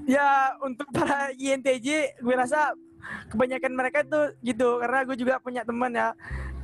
[0.04, 2.76] ya untuk para INTJ gue rasa
[3.32, 4.80] kebanyakan mereka tuh gitu.
[4.84, 6.12] Karena gue juga punya teman ya.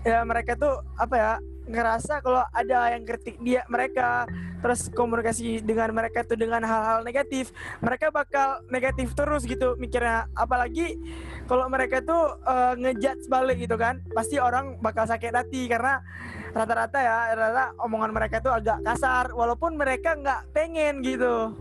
[0.04, 1.32] Ya mereka tuh apa ya
[1.63, 4.28] ngerasa kalau ada yang kritik dia mereka
[4.60, 10.28] terus komunikasi dengan mereka tuh dengan hal-hal negatif mereka bakal negatif terus gitu mikirnya.
[10.36, 10.99] Apalagi
[11.47, 15.71] kalau mereka tuh uh, ngejudge balik gitu kan pasti orang bakal sakit hati.
[15.71, 16.04] Karena
[16.53, 21.57] rata-rata ya rata omongan mereka tuh agak kasar walaupun mereka nggak pengen gitu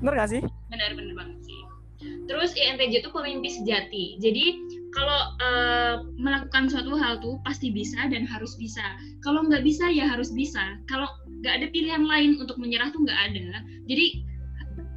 [0.00, 0.42] bener gak sih
[0.72, 1.58] benar benar banget sih
[1.98, 4.22] Terus INTJ itu pemimpi sejati.
[4.22, 4.54] Jadi
[4.94, 8.84] kalau uh, melakukan suatu hal tuh pasti bisa dan harus bisa.
[9.26, 10.78] Kalau nggak bisa ya harus bisa.
[10.86, 11.10] Kalau
[11.42, 13.66] nggak ada pilihan lain untuk menyerah tuh nggak ada.
[13.90, 14.22] Jadi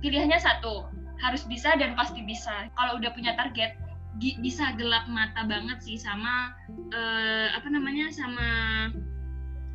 [0.06, 0.86] pilihannya satu,
[1.26, 2.70] harus bisa dan pasti bisa.
[2.78, 3.74] Kalau udah punya target,
[4.20, 6.52] bisa gelap mata banget sih sama
[6.92, 8.50] uh, apa namanya sama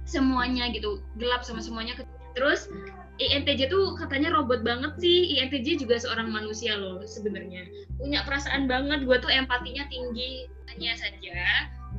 [0.04, 1.96] semuanya gitu gelap sama semuanya
[2.36, 2.68] terus
[3.16, 5.40] INTJ tuh katanya robot banget sih.
[5.40, 7.64] INTJ juga seorang manusia loh sebenarnya.
[7.96, 9.08] Punya perasaan banget.
[9.08, 10.44] Gue tuh empatinya tinggi.
[10.68, 11.36] Hanya saja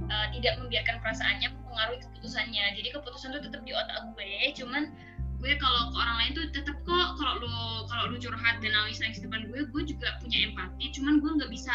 [0.05, 2.65] uh, tidak membiarkan perasaannya mempengaruhi keputusannya.
[2.77, 4.53] Jadi keputusan tuh tetap di otak gue.
[4.53, 4.93] Cuman
[5.41, 9.01] gue kalau ke orang lain tuh tetap kok kalau lo kalau lo curhat dan nangis
[9.01, 10.93] nangis depan gue, gue juga punya empati.
[10.93, 11.73] Cuman gue nggak bisa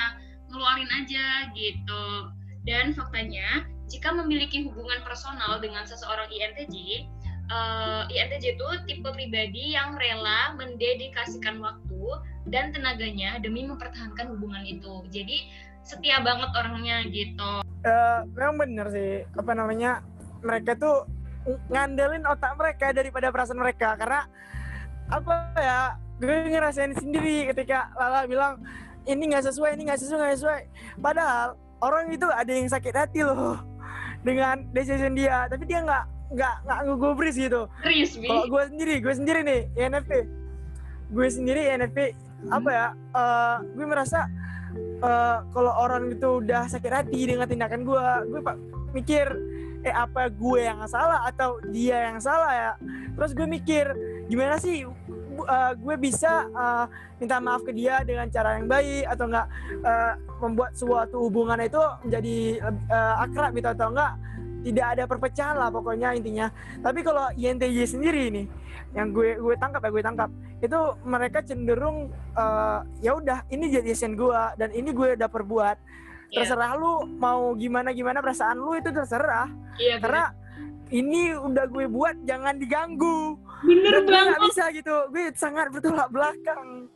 [0.53, 2.05] ngeluarin aja gitu.
[2.63, 7.09] Dan faktanya, jika memiliki hubungan personal dengan seseorang INTJ,
[7.51, 12.03] uh, eh, INTJ itu tipe pribadi yang rela mendedikasikan waktu
[12.53, 15.03] dan tenaganya demi mempertahankan hubungan itu.
[15.11, 15.51] Jadi
[15.83, 17.67] setia banget orangnya gitu.
[17.83, 20.07] Uh, memang bener sih apa namanya
[20.39, 21.11] mereka tuh
[21.67, 24.31] ngandelin otak mereka daripada perasaan mereka karena
[25.11, 25.79] apa ya
[26.23, 28.63] gue ngerasain sendiri ketika Lala bilang
[29.07, 30.63] ini nggak sesuai ini nggak sesuai nggak sesuai.
[31.03, 33.59] Padahal orang itu ada yang sakit hati loh
[34.27, 35.47] dengan decision dia.
[35.51, 37.69] Tapi dia nggak nggak nggak ngegubris gitu.
[38.29, 40.43] Kalau gue sendiri gue sendiri nih INFP
[41.13, 42.51] gue sendiri INFP hmm.
[42.51, 42.87] apa ya?
[43.13, 44.27] Uh, gue merasa
[45.05, 48.57] uh, kalau orang itu udah sakit hati dengan tindakan gue gue pak
[48.97, 49.29] mikir
[49.83, 52.71] eh apa gue yang salah atau dia yang salah ya?
[53.13, 53.87] Terus gue mikir
[54.33, 54.89] gimana sih
[55.41, 56.85] uh, gue bisa uh,
[57.17, 59.47] minta maaf ke dia dengan cara yang baik atau enggak
[59.85, 62.37] uh, membuat suatu hubungan itu menjadi
[62.91, 64.13] uh, akrab gitu atau enggak
[64.63, 66.47] tidak ada perpecahan lah pokoknya intinya
[66.81, 68.45] tapi kalau INTJ sendiri ini
[68.93, 70.31] yang gue gue tangkap ya gue tangkap
[70.63, 75.77] itu mereka cenderung uh, ya udah ini jadi sen gue dan ini gue udah perbuat
[76.31, 76.45] yeah.
[76.45, 80.42] terserah lu mau gimana gimana perasaan lu itu terserah yeah, karena bener.
[80.93, 86.87] Ini udah gue buat jangan diganggu bener banget bisa gitu gue sangat bertolak belakang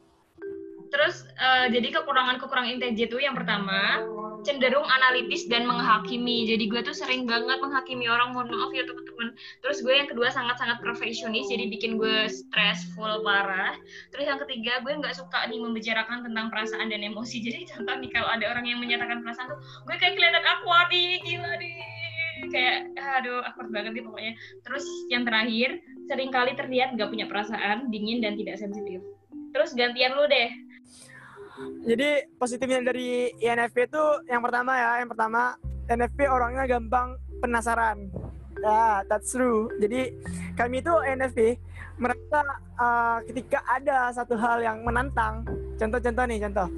[0.93, 4.07] terus uh, jadi kekurangan-kekurangan INTJ itu yang pertama
[4.47, 6.47] cenderung analitis dan menghakimi.
[6.47, 9.35] Jadi gue tuh sering banget menghakimi orang, mohon maaf ya teman-teman.
[9.67, 13.75] Terus gue yang kedua sangat-sangat perfeksionis, jadi bikin gue stressful parah.
[14.15, 17.43] Terus yang ketiga gue nggak suka nih membicarakan tentang perasaan dan emosi.
[17.47, 20.67] Jadi contoh nih kalau ada orang yang menyatakan perasaan tuh, gue kayak kelihatan aku
[21.27, 22.06] gila nih.
[22.51, 24.33] Kayak, aduh, awkward banget nih pokoknya.
[24.63, 29.03] Terus yang terakhir, sering kali terlihat nggak punya perasaan, dingin dan tidak sensitif.
[29.51, 30.49] Terus gantian lu deh,
[31.87, 35.57] jadi positifnya dari INFP itu yang pertama ya, yang pertama
[35.89, 38.13] INFP orangnya gampang penasaran.
[38.61, 39.73] Ya, that's true.
[39.81, 40.13] Jadi
[40.57, 41.57] kami itu INFP
[41.97, 42.45] mereka
[42.77, 45.49] uh, ketika ada satu hal yang menantang,
[45.81, 46.69] contoh-contoh nih, contoh.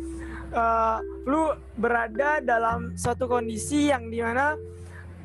[0.54, 4.56] uh, lu berada dalam suatu kondisi yang di mana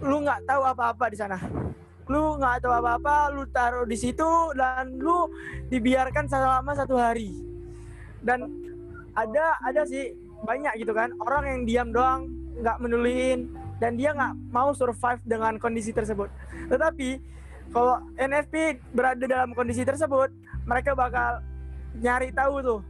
[0.02, 1.38] lu nggak tahu apa-apa di sana.
[2.10, 5.30] Lu nggak tahu apa-apa lu taruh di situ dan lu
[5.70, 7.36] dibiarkan selama satu hari.
[8.24, 8.50] Dan
[9.14, 12.28] ada ada sih banyak gitu kan orang yang diam doang
[12.60, 13.48] nggak menuliin
[13.80, 16.32] dan dia nggak mau survive dengan kondisi tersebut.
[16.72, 17.10] Tetapi
[17.72, 20.32] kalau NFP berada dalam kondisi tersebut
[20.64, 21.44] mereka bakal
[22.00, 22.82] nyari tahu tuh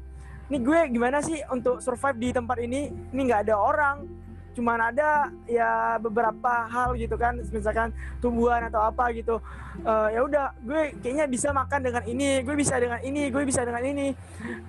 [0.52, 2.92] ini gue gimana sih untuk survive di tempat ini?
[2.92, 4.06] Ini nggak ada orang
[4.54, 7.90] cuman ada ya beberapa hal gitu kan misalkan
[8.22, 9.42] tumbuhan atau apa gitu.
[9.82, 13.66] Uh, ya udah gue kayaknya bisa makan dengan ini gue bisa dengan ini gue bisa
[13.66, 14.14] dengan ini.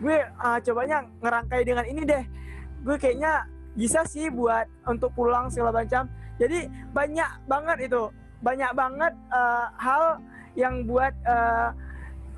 [0.00, 2.24] Gue uh, cobanya ngerangkai dengan ini deh.
[2.84, 3.44] Gue kayaknya
[3.76, 6.08] bisa sih buat untuk pulang segala macam.
[6.40, 8.08] Jadi banyak banget itu.
[8.40, 10.20] Banyak banget uh, hal
[10.56, 11.74] yang buat uh,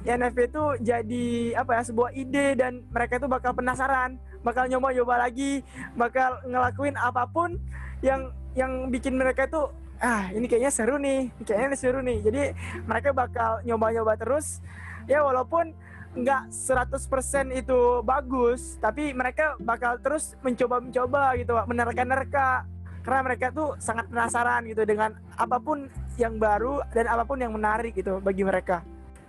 [0.06, 1.26] NFT itu jadi
[1.58, 5.66] apa ya sebuah ide dan mereka itu bakal penasaran bakal nyoba-nyoba lagi,
[5.98, 7.58] bakal ngelakuin apa pun
[7.98, 9.66] yang yang bikin mereka itu
[9.98, 12.18] ah ini kayaknya seru nih, kayaknya ini seru nih.
[12.22, 12.42] Jadi
[12.86, 14.62] mereka bakal nyoba-nyoba terus.
[15.10, 15.74] Ya walaupun
[16.16, 22.64] nggak 100% itu bagus, tapi mereka bakal terus mencoba-mencoba gitu, menerka-nerka.
[23.02, 25.86] Karena mereka tuh sangat penasaran gitu dengan apa pun
[26.18, 28.82] yang baru dan apa pun yang menarik gitu bagi mereka.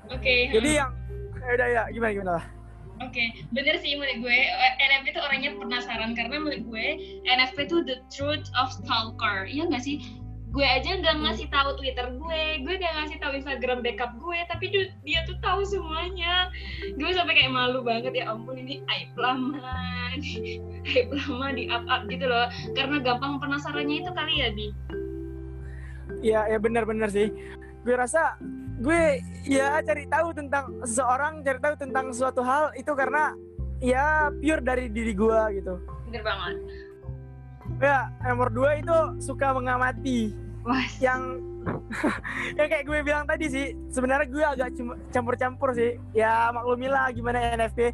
[0.08, 0.24] Oke.
[0.24, 0.42] Okay.
[0.56, 0.92] Jadi yang
[1.38, 2.46] ya udah ya gimana gimana lah.
[2.98, 3.28] Oke, okay.
[3.54, 4.40] bener sih menurut gue
[4.82, 6.86] NFP itu orangnya penasaran karena menurut gue
[7.30, 9.46] NFP itu the truth of stalker.
[9.46, 10.02] Iya nggak sih?
[10.50, 14.66] Gue aja nggak ngasih tahu Twitter gue, gue nggak ngasih tahu Instagram backup gue, tapi
[15.06, 16.50] dia tuh tahu semuanya.
[16.98, 19.62] Gue sampai kayak malu banget ya ampun ini aib lama,
[20.90, 22.50] aib lama di up up gitu loh.
[22.74, 24.68] Karena gampang penasarannya itu kali ya bi.
[26.26, 27.30] Iya, ya benar-benar sih.
[27.86, 28.42] Gue rasa
[28.78, 33.34] gue ya cari tahu tentang seseorang cari tahu tentang suatu hal itu karena
[33.82, 35.74] ya pure dari diri gue gitu.
[36.10, 36.56] Bener banget.
[37.82, 40.34] Ya nomor dua itu suka mengamati.
[40.68, 40.84] Wah.
[41.00, 41.40] yang
[42.60, 44.68] yang kayak gue bilang tadi sih sebenarnya gue agak
[45.10, 45.98] campur-campur sih.
[46.14, 47.92] Ya maklumilah gimana NFP uh,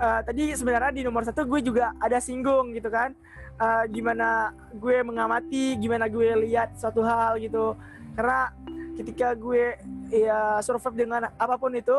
[0.00, 3.14] eh, tadi sebenarnya di nomor satu gue juga ada singgung gitu kan.
[3.60, 7.76] Uh, gimana gue mengamati gimana gue lihat suatu hal gitu.
[8.16, 8.52] Karena
[8.98, 9.78] ketika gue
[10.10, 11.96] ya survive dengan apa pun itu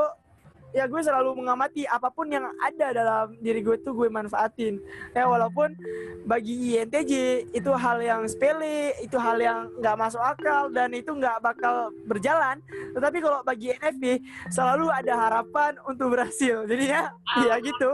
[0.72, 4.80] ya gue selalu mengamati apa pun yang ada dalam diri gue tuh gue manfaatin.
[5.12, 5.76] Ya walaupun
[6.24, 11.44] bagi INTJ itu hal yang sepele itu hal yang nggak masuk akal dan itu nggak
[11.44, 12.64] bakal berjalan.
[12.96, 16.64] Tetapi kalau bagi NFP selalu ada harapan untuk berhasil.
[16.66, 17.12] Jadinya
[17.44, 17.92] ya gitu.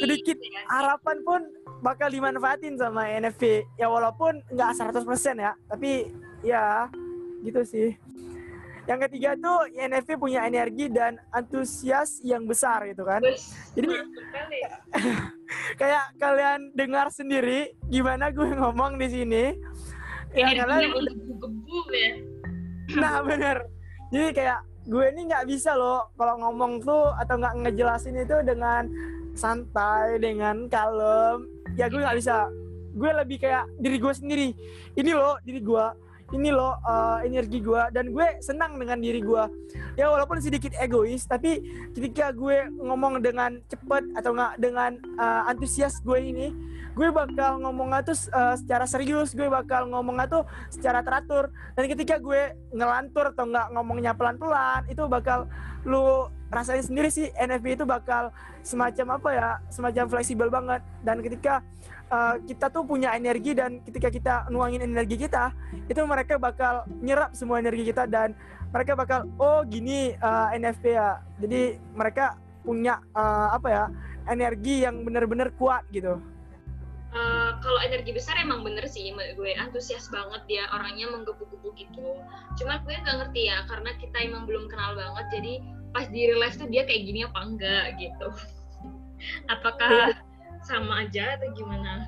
[0.00, 0.36] Sedikit
[0.68, 1.40] harapan pun
[1.80, 5.00] bakal dimanfaatin sama NFP ya walaupun nggak 100%
[5.40, 6.12] ya tapi
[6.44, 6.86] ya
[7.44, 7.96] gitu sih.
[8.88, 13.22] Yang ketiga tuh INFP punya energi dan antusias yang besar gitu kan.
[13.76, 13.86] Jadi
[15.80, 19.44] kayak kalian dengar sendiri gimana gue ngomong di sini?
[20.34, 21.14] Ya kalian udah
[21.94, 22.12] ya.
[22.98, 23.62] Nah bener.
[24.10, 28.90] Jadi kayak gue ini nggak bisa loh kalau ngomong tuh atau nggak ngejelasin itu dengan
[29.38, 31.46] santai dengan kalem.
[31.78, 32.50] Ya gue nggak bisa.
[32.98, 34.48] Gue lebih kayak diri gue sendiri.
[34.98, 39.44] Ini loh diri gue ini loh uh, energi gue dan gue senang dengan diri gue
[39.98, 41.62] ya walaupun sedikit egois tapi
[41.94, 46.48] ketika gue ngomong dengan cepet atau nggak dengan uh, antusias gue ini
[46.90, 49.32] gue bakal ngomongnya tuh uh, secara serius.
[49.32, 51.48] Gue bakal ngomongnya tuh secara teratur.
[51.78, 55.46] Dan ketika gue ngelantur atau nggak ngomongnya pelan-pelan itu bakal
[55.86, 60.82] lu rasain sendiri sih NFP itu bakal semacam apa ya semacam fleksibel banget.
[61.00, 61.62] Dan ketika
[62.10, 65.54] uh, kita tuh punya energi dan ketika kita nuangin energi kita
[65.86, 68.34] itu mereka bakal nyerap semua energi kita dan
[68.70, 71.22] mereka bakal oh gini uh, eh, NFP ya.
[71.38, 73.84] Jadi mereka punya uh, apa ya
[74.28, 76.20] energi yang benar-benar kuat gitu
[77.10, 79.50] Uh, kalau energi besar emang bener sih gue.
[79.58, 82.22] Antusias banget dia orangnya menggebu-gebu gitu.
[82.54, 85.54] Cuma gue nggak ngerti ya karena kita emang belum kenal banget jadi
[85.90, 88.28] pas di real life tuh dia kayak gini apa enggak gitu.
[89.54, 90.14] Apakah
[90.62, 92.06] sama aja atau gimana?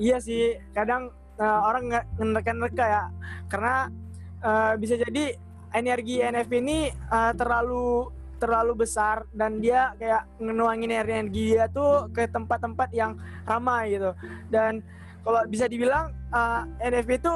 [0.00, 3.04] Iya sih, kadang uh, orang ngereka-ngereka ya,
[3.52, 3.92] karena
[4.40, 5.36] uh, bisa jadi
[5.76, 8.08] energi NFP ini uh, terlalu
[8.40, 14.16] terlalu besar dan dia kayak ngenuangin energi dia tuh ke tempat-tempat yang ramai gitu.
[14.48, 14.80] Dan
[15.20, 17.34] kalau bisa dibilang uh, NFP itu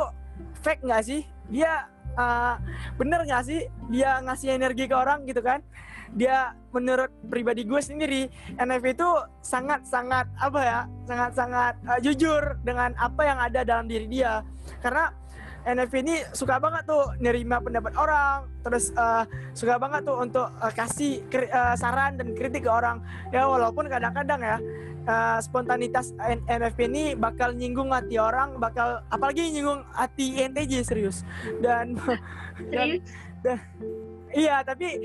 [0.64, 1.21] fake nggak sih?
[1.53, 1.85] Dia
[2.17, 2.57] uh,
[2.97, 5.61] bener nggak sih dia ngasih energi ke orang gitu kan?
[6.14, 9.11] dia menurut pribadi gue sendiri NFP itu
[9.43, 14.47] sangat sangat apa ya sangat sangat uh, jujur dengan apa yang ada dalam diri dia
[14.79, 15.11] karena
[15.64, 19.24] NFP ini suka banget tuh nerima pendapat orang, terus uh,
[19.57, 23.00] suka banget tuh untuk uh, kasih kri- uh, saran dan kritik ke orang.
[23.33, 24.57] Ya walaupun kadang-kadang ya
[25.09, 26.12] uh, spontanitas
[26.48, 31.24] NFP ini bakal nyinggung hati orang, bakal apalagi nyinggung hati INTJ serius.
[31.64, 31.96] Dan
[32.72, 33.09] dan, Serius?
[33.40, 33.59] dan
[34.37, 35.00] iya tapi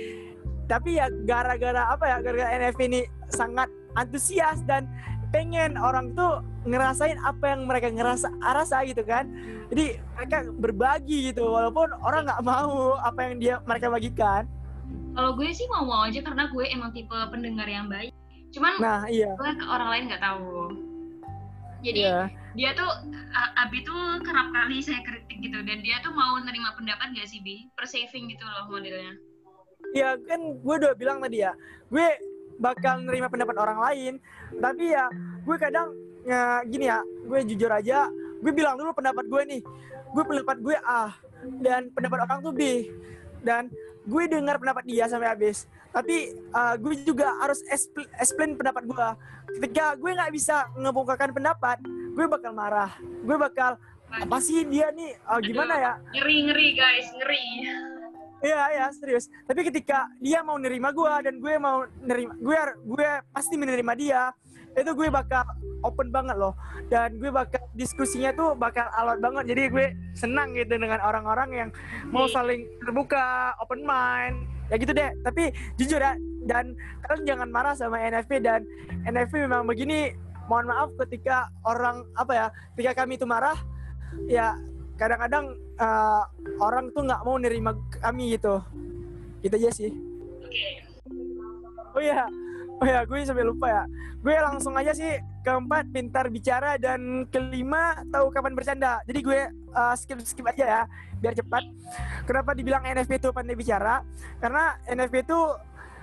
[0.70, 4.86] tapi ya gara-gara apa ya gara-gara NFP ini sangat antusias dan
[5.30, 9.30] pengen orang tuh ngerasain apa yang mereka ngerasa rasa gitu kan
[9.70, 14.44] jadi mereka berbagi gitu walaupun orang nggak mau apa yang dia mereka bagikan
[15.14, 18.14] Kalau gue sih mau-mau aja karena gue emang tipe pendengar yang baik.
[18.56, 20.74] Cuman nah iya gue ke orang lain nggak tahu.
[21.84, 22.90] Jadi iya dia tuh
[23.62, 27.42] Abi tuh kerap kali saya kritik gitu dan dia tuh mau nerima pendapat gak sih
[27.46, 27.70] Bi?
[27.78, 29.14] Persaving gitu loh modelnya.
[29.96, 31.56] ya kan gue udah bilang tadi ya
[31.90, 32.08] gue
[32.62, 34.14] bakal nerima pendapat orang lain
[34.58, 35.06] tapi ya
[35.46, 35.94] gue kadang
[36.26, 38.10] ya, gini ya gue jujur aja
[38.40, 39.62] gue bilang dulu pendapat gue nih.
[40.10, 41.14] Gue pendapat gue A
[41.62, 42.90] dan pendapat orang tuh B.
[43.44, 43.70] Dan
[44.08, 45.68] gue dengar pendapat dia sampai habis.
[45.92, 49.08] Tapi uh, gue juga harus expl- explain pendapat gue.
[49.60, 51.78] Ketika gue nggak bisa ngebongkarkan pendapat
[52.16, 52.96] gue bakal marah.
[53.00, 53.78] Gue bakal
[54.10, 55.14] apa sih dia nih?
[55.28, 55.94] Uh, gimana ya?
[56.18, 57.46] Ngeri ngeri guys, ngeri.
[58.40, 59.28] Iya iya serius.
[59.44, 64.32] Tapi ketika dia mau nerima gue dan gue mau nerima gue gue pasti menerima dia
[64.78, 65.44] itu gue bakal
[65.84, 66.56] open banget loh.
[66.88, 69.52] Dan gue bakal diskusinya tuh bakal alot banget.
[69.52, 71.70] Jadi gue senang gitu dengan orang-orang yang
[72.16, 75.12] mau saling terbuka open mind ya gitu deh.
[75.26, 76.16] Tapi jujur ya
[76.48, 76.72] dan
[77.04, 78.64] kalian jangan marah sama NFP dan
[79.04, 80.16] NFP memang begini
[80.48, 83.58] mohon maaf ketika orang apa ya ketika kami itu marah
[84.26, 84.58] ya
[84.98, 86.24] kadang-kadang uh,
[86.60, 87.72] orang tuh nggak mau nerima
[88.04, 88.62] kami gitu.
[89.42, 89.92] Gitu aja sih.
[91.96, 92.28] Oh iya.
[92.80, 93.84] Oh ya gue sampai lupa ya.
[94.20, 99.00] Gue langsung aja sih keempat pintar bicara dan kelima tahu kapan bercanda.
[99.08, 99.40] Jadi gue
[99.76, 100.82] uh, skip skip aja ya
[101.20, 101.64] biar cepat.
[102.28, 104.04] Kenapa dibilang NFP itu pandai bicara?
[104.40, 105.40] Karena NFP itu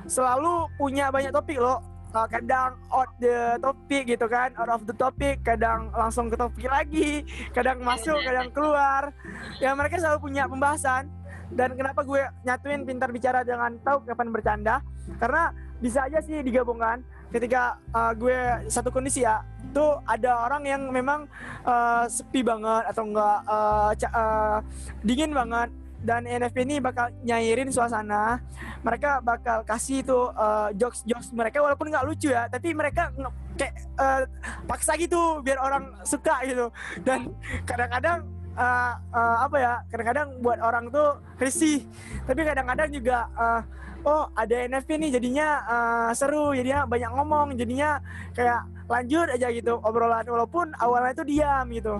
[0.06, 4.96] selalu punya banyak topik loh Uh, kadang out the topic gitu kan out of the
[4.96, 9.12] topic kadang langsung ke topik lagi kadang masuk kadang keluar.
[9.60, 11.12] Ya mereka selalu punya pembahasan.
[11.46, 14.82] Dan kenapa gue nyatuin pintar bicara dengan tahu kapan bercanda?
[15.22, 17.06] Karena bisa aja sih digabungkan.
[17.30, 18.38] Ketika uh, gue
[18.70, 19.42] satu kondisi ya
[19.74, 21.26] tuh ada orang yang memang
[21.66, 24.58] uh, sepi banget atau enggak uh, uh,
[25.02, 25.68] dingin banget
[26.06, 28.38] dan NFP ini bakal nyairin suasana.
[28.86, 33.10] Mereka bakal kasih tuh uh, jokes jokes mereka walaupun nggak lucu ya tapi mereka
[33.58, 34.22] kayak uh,
[34.70, 36.70] paksa gitu biar orang suka gitu.
[37.02, 37.34] Dan
[37.66, 38.22] kadang-kadang
[38.54, 41.82] uh, uh, apa ya kadang-kadang buat orang tuh risih.
[42.22, 43.60] Tapi kadang-kadang juga uh,
[44.06, 47.98] oh ada NFP nih jadinya uh, seru jadinya banyak ngomong jadinya
[48.30, 51.98] kayak lanjut aja gitu obrolan walaupun awalnya itu diam gitu.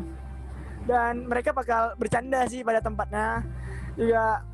[0.87, 3.43] Dan mereka bakal bercanda sih pada tempatnya
[3.97, 4.45] juga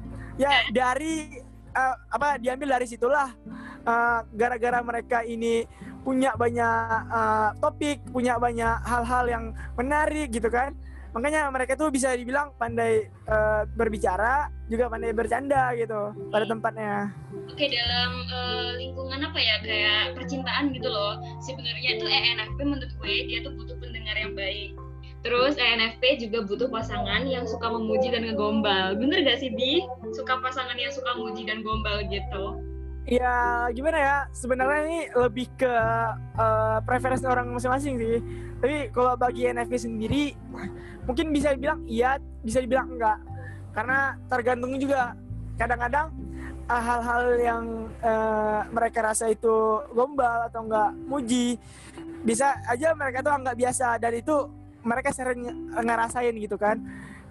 [0.40, 1.42] ya dari
[1.74, 3.30] uh, apa diambil dari situlah
[3.84, 5.66] uh, gara-gara mereka ini
[6.02, 9.44] punya banyak uh, topik punya banyak hal-hal yang
[9.78, 10.74] menarik gitu kan
[11.12, 17.12] makanya mereka tuh bisa dibilang pandai uh, berbicara juga pandai bercanda gitu pada tempatnya
[17.52, 21.20] Oke dalam eh, lingkungan apa ya kayak percintaan gitu loh.
[21.44, 24.72] Sebenarnya itu ENFP menurut gue dia tuh butuh pendengar yang baik.
[25.22, 28.98] Terus ENFP juga butuh pasangan yang suka memuji dan ngegombal.
[28.98, 29.86] Bener gak sih Bi?
[30.10, 32.58] Suka pasangan yang suka muji dan gombal gitu.
[33.02, 35.74] ya gimana ya sebenarnya ini lebih ke
[36.38, 38.22] uh, preferensi orang masing-masing sih
[38.62, 40.38] tapi kalau bagi NFP sendiri
[41.02, 43.18] mungkin bisa dibilang iya bisa dibilang enggak
[43.74, 45.18] karena tergantung juga
[45.58, 46.14] kadang-kadang
[46.70, 47.64] uh, hal-hal yang
[48.06, 51.58] uh, mereka rasa itu gombal atau enggak muji
[52.22, 54.46] bisa aja mereka tuh anggap biasa dan itu
[54.82, 56.78] mereka sering ngerasain gitu kan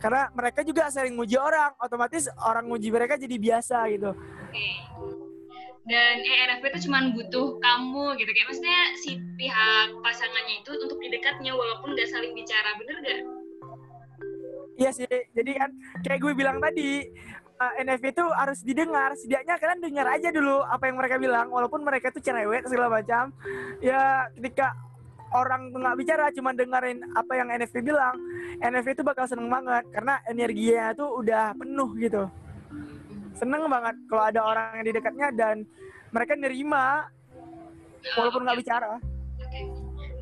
[0.01, 4.11] karena mereka juga sering muji orang otomatis orang muji mereka jadi biasa gitu
[4.51, 4.67] Oke.
[5.81, 11.09] Dan ENFP itu cuma butuh kamu gitu kayak maksudnya si pihak pasangannya itu untuk di
[11.09, 13.21] dekatnya walaupun gak saling bicara bener gak?
[14.77, 15.69] Iya sih, jadi kan
[16.05, 17.09] kayak gue bilang tadi
[17.61, 19.13] uh, NFP itu harus didengar.
[19.17, 23.33] Setidaknya kalian dengar aja dulu apa yang mereka bilang, walaupun mereka itu cerewet segala macam.
[23.81, 24.73] Ya ketika
[25.31, 28.15] orang tuh nggak bicara, cuma dengerin apa yang NFP bilang,
[28.59, 32.23] NFP itu bakal seneng banget karena energinya itu udah penuh gitu.
[33.39, 35.55] Seneng banget kalau ada orang yang di dekatnya dan
[36.11, 37.07] mereka nerima
[38.19, 38.99] walaupun nggak bicara.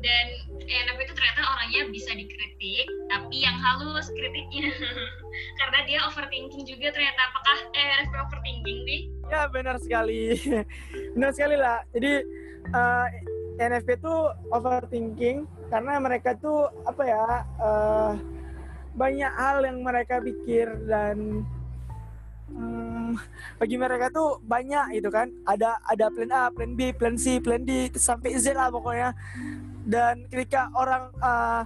[0.00, 0.26] Dan
[0.64, 4.72] ENFP itu ternyata orangnya bisa dikritik, tapi yang halus kritiknya.
[5.60, 7.20] Karena dia overthinking juga ternyata.
[7.28, 8.96] Apakah ENFP overthinking, Bi?
[9.28, 10.40] Ya benar sekali,
[11.18, 11.84] benar sekali lah.
[11.92, 12.12] Jadi
[12.72, 13.06] uh,
[13.60, 14.14] NFP itu
[14.48, 17.24] overthinking karena mereka tuh apa ya
[17.60, 18.12] uh,
[18.96, 21.44] banyak hal yang mereka pikir dan
[22.48, 23.20] hmm,
[23.60, 25.28] bagi mereka tuh banyak gitu kan.
[25.44, 29.12] Ada ada plan A, plan B, plan C, plan D sampai Z lah pokoknya.
[29.84, 31.62] Dan ketika orang uh,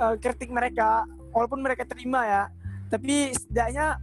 [0.00, 1.04] uh, kritik mereka
[1.36, 2.42] walaupun mereka terima ya
[2.86, 3.98] tapi setidaknya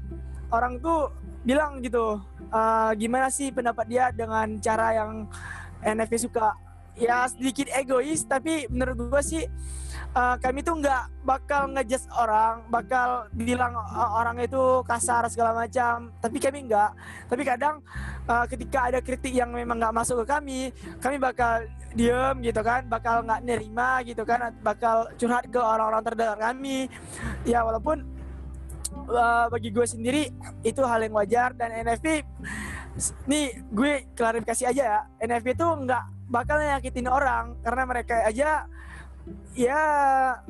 [0.52, 1.10] orang tuh
[1.44, 2.20] bilang gitu
[2.52, 5.12] uh, gimana sih pendapat dia dengan cara yang
[5.84, 6.56] NFP suka
[6.98, 9.44] ya sedikit egois tapi menurut gue sih
[10.14, 16.14] uh, kami tuh nggak bakal ngejudge orang, bakal bilang uh, orang itu kasar segala macam.
[16.22, 16.92] Tapi kami nggak.
[17.30, 17.82] Tapi kadang
[18.30, 20.62] uh, ketika ada kritik yang memang nggak masuk ke kami,
[21.02, 26.38] kami bakal diem gitu kan, bakal nggak nerima gitu kan, bakal curhat ke orang-orang terdekat
[26.40, 26.88] kami.
[27.46, 28.06] Ya walaupun
[29.10, 30.30] uh, bagi gue sendiri
[30.62, 32.24] itu hal yang wajar dan NFP
[33.26, 38.66] nih gue klarifikasi aja ya NFP itu nggak bakal nyakitin orang karena mereka aja
[39.54, 39.82] ya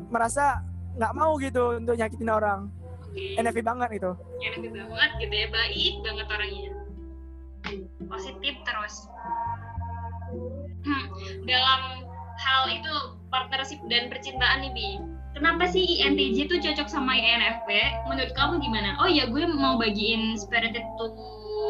[0.07, 0.63] merasa
[0.95, 2.71] nggak mau gitu untuk nyakitin orang.
[3.11, 3.37] Okay.
[3.37, 4.11] NFP banget itu
[4.41, 6.71] NFP banget gitu ya baik banget orangnya.
[8.07, 8.95] Positif terus.
[10.83, 11.05] Hmm,
[11.45, 11.81] dalam
[12.39, 12.93] hal itu
[13.29, 14.89] partnership dan percintaan nih Bi.
[15.33, 17.69] Kenapa sih INTJ itu cocok sama INFP
[18.05, 18.95] menurut kamu gimana?
[19.01, 21.05] Oh ya gue mau bagiin spirited to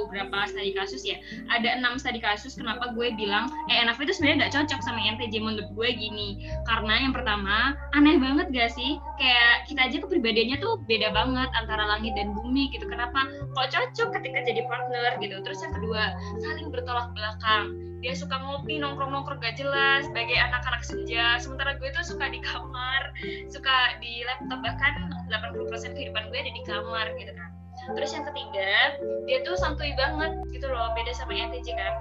[0.10, 1.18] berapa studi kasus ya.
[1.50, 5.34] Ada enam studi kasus kenapa gue bilang eh NFP itu sebenarnya nggak cocok sama INTJ
[5.40, 6.50] menurut gue gini.
[6.66, 8.98] Karena yang pertama aneh banget gak sih?
[9.22, 12.86] Kayak kita aja kepribadiannya tuh beda banget antara langit dan bumi gitu.
[12.90, 13.30] Kenapa?
[13.54, 15.36] Kok cocok ketika jadi partner gitu.
[15.46, 16.04] Terus yang kedua
[16.42, 17.74] saling bertolak belakang.
[18.04, 21.40] Dia suka ngopi nongkrong-nongkrong gak jelas sebagai anak-anak senja.
[21.40, 23.16] Sementara gue tuh suka di kamar
[23.48, 24.60] suka di laptop.
[24.60, 24.94] Bahkan
[25.32, 28.96] 80% kehidupan gue ada di kamar gitu kan terus yang ketiga
[29.28, 31.94] dia tuh santuy banget gitu loh beda sama ENTJ kan.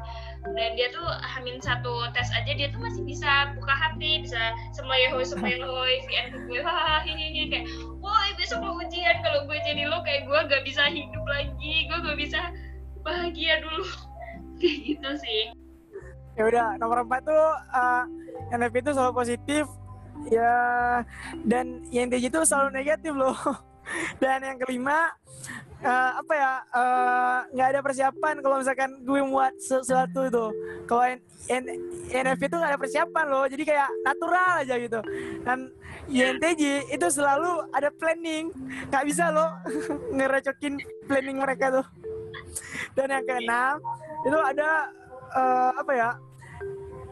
[0.42, 5.22] Dan dia tuh hamin satu tes aja dia tuh masih bisa buka hati bisa semoyohoy
[5.22, 6.62] semoyohoy VN gue
[7.06, 7.66] ini kayak
[8.02, 11.98] wah besok mau ujian kalau gue jadi lo kayak gue gak bisa hidup lagi gue
[11.98, 12.40] gak bisa
[13.02, 13.82] bahagia dulu.
[14.62, 15.42] Kayak gitu sih.
[16.38, 18.06] Ya udah nomor empat tuh uh,
[18.54, 19.66] NFP itu selalu positif
[20.30, 20.54] ya
[21.42, 23.34] dan INTJ itu selalu negatif loh
[24.22, 25.10] dan yang kelima
[25.82, 30.46] uh, apa ya eh, nggak uh, ada persiapan kalau misalkan gue muat sesuatu itu.
[30.86, 31.04] Kalau
[32.12, 35.00] NFT itu nggak ada persiapan loh jadi kayak natural aja gitu.
[35.42, 35.74] Dan
[36.10, 38.54] INTJ itu selalu ada planning.
[38.90, 39.50] Nggak bisa loh
[40.16, 40.78] ngerecokin
[41.10, 41.86] planning mereka tuh.
[42.94, 43.82] Dan yang keenam
[44.22, 44.92] itu ada
[45.34, 46.10] uh, apa ya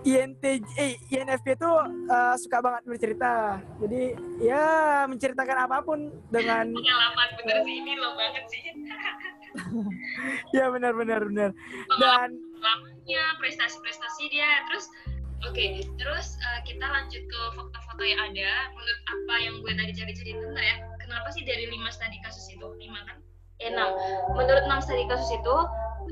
[0.00, 1.70] INTJ, eh, INFP itu
[2.08, 3.60] uh, suka banget bercerita.
[3.84, 4.64] Jadi ya
[5.04, 8.60] menceritakan apa pun dengan pengalaman bener sih ini lo banget sih.
[10.56, 11.50] ya benar benar benar.
[12.00, 12.28] Dan
[12.60, 14.88] lamanya prestasi-prestasi dia terus
[15.40, 18.68] Oke, okay, terus uh, kita lanjut ke foto-foto yang ada.
[18.76, 22.68] Menurut apa yang gue tadi cari-cari itu ya, kenapa sih dari lima studi kasus itu
[22.76, 23.16] lima kan?
[23.60, 23.92] Eh, enam.
[24.32, 25.56] Menurut enam studi kasus itu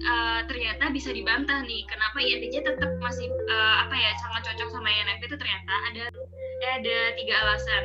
[0.05, 1.83] uh, ternyata bisa dibantah nih.
[1.89, 6.05] Kenapa INTJ tetap masih uh, apa ya sangat cocok sama INFP itu ternyata ada
[6.59, 7.83] ada tiga alasan.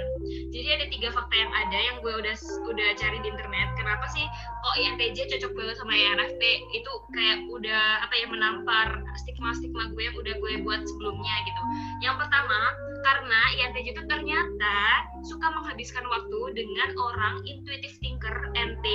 [0.52, 2.36] Jadi ada tiga fakta yang ada yang gue udah
[2.74, 3.70] udah cari di internet.
[3.78, 4.26] Kenapa sih
[4.64, 6.42] kok INTJ cocok banget sama INFP
[6.74, 11.62] itu kayak udah apa ya menampar stigma stigma gue yang udah gue buat sebelumnya gitu.
[12.02, 12.60] Yang pertama
[13.04, 14.80] karena INTJ itu ternyata
[15.28, 18.86] suka menghabiskan waktu dengan orang intuitive thinker NT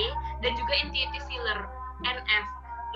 [0.43, 1.59] dan juga intuitive feeler
[2.03, 2.47] NF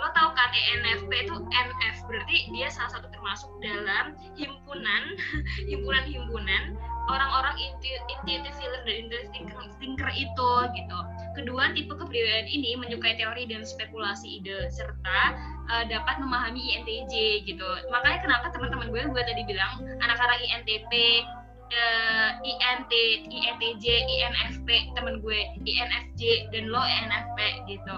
[0.02, 5.04] lo tau kan ENFP itu NF berarti dia salah satu termasuk dalam himpunan
[5.70, 6.76] himpunan-himpunan
[7.12, 11.00] orang-orang intuitive feeler dan thinker, thinker itu gitu.
[11.36, 15.20] Kedua, tipe kepribadian ini menyukai teori dan spekulasi ide serta
[15.68, 17.68] uh, dapat memahami INTJ gitu.
[17.92, 20.92] Makanya kenapa teman-teman gue gue tadi bilang anak-anak INTP
[21.74, 22.92] uh, INT,
[23.28, 27.98] INTJ, INFP temen gue, INFJ dan lo INFP gitu.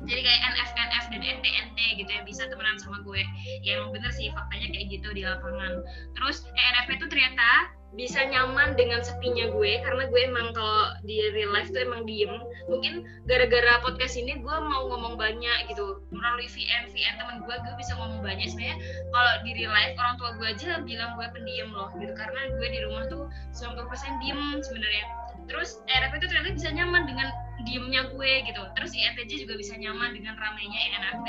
[0.00, 3.20] Jadi kayak NF NF dan NT NT gitu ya bisa temenan sama gue.
[3.60, 5.84] Ya emang bener sih faktanya kayak gitu di lapangan.
[6.16, 11.50] Terus ENFP itu ternyata bisa nyaman dengan sepinya gue karena gue emang kalau di real
[11.50, 12.30] life tuh emang diem.
[12.70, 15.98] Mungkin gara-gara podcast ini gue mau ngomong banyak gitu.
[16.14, 18.46] Melalui VN VN teman gue gue bisa ngomong banyak.
[18.46, 18.78] Sebenarnya
[19.10, 22.14] kalau di real life orang tua gue aja bilang gue pendiam loh gitu.
[22.14, 23.26] Karena gue di rumah tuh
[23.58, 25.04] 90% diem sebenarnya
[25.46, 27.28] terus ENFP itu ternyata bisa nyaman dengan
[27.64, 28.62] diemnya gue gitu.
[28.76, 31.26] Terus INTJ juga bisa nyaman dengan ramainya INFP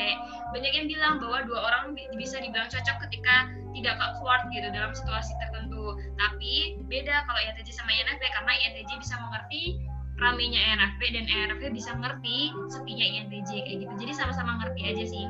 [0.55, 1.83] banyak yang bilang bahwa dua orang
[2.15, 5.99] bisa dibilang cocok ketika tidak awkward gitu dalam situasi tertentu.
[6.19, 9.63] Tapi beda kalau INTJ sama INFP karena INTJ bisa mengerti
[10.21, 13.93] ramainya INFP dan INFP bisa mengerti sepinya INTJ kayak gitu.
[14.07, 15.25] Jadi sama-sama ngerti aja sih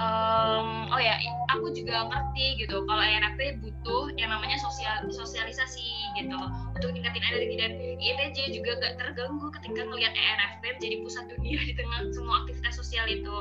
[0.00, 1.18] um, oh ya
[1.52, 6.38] aku juga ngerti gitu kalau ENFP butuh yang namanya sosial sosialisasi gitu
[6.74, 11.74] untuk tingkatin energi dan INTJ juga gak terganggu ketika ngelihat ENFP menjadi pusat dunia di
[11.74, 13.36] tengah semua aktivitas sosial itu.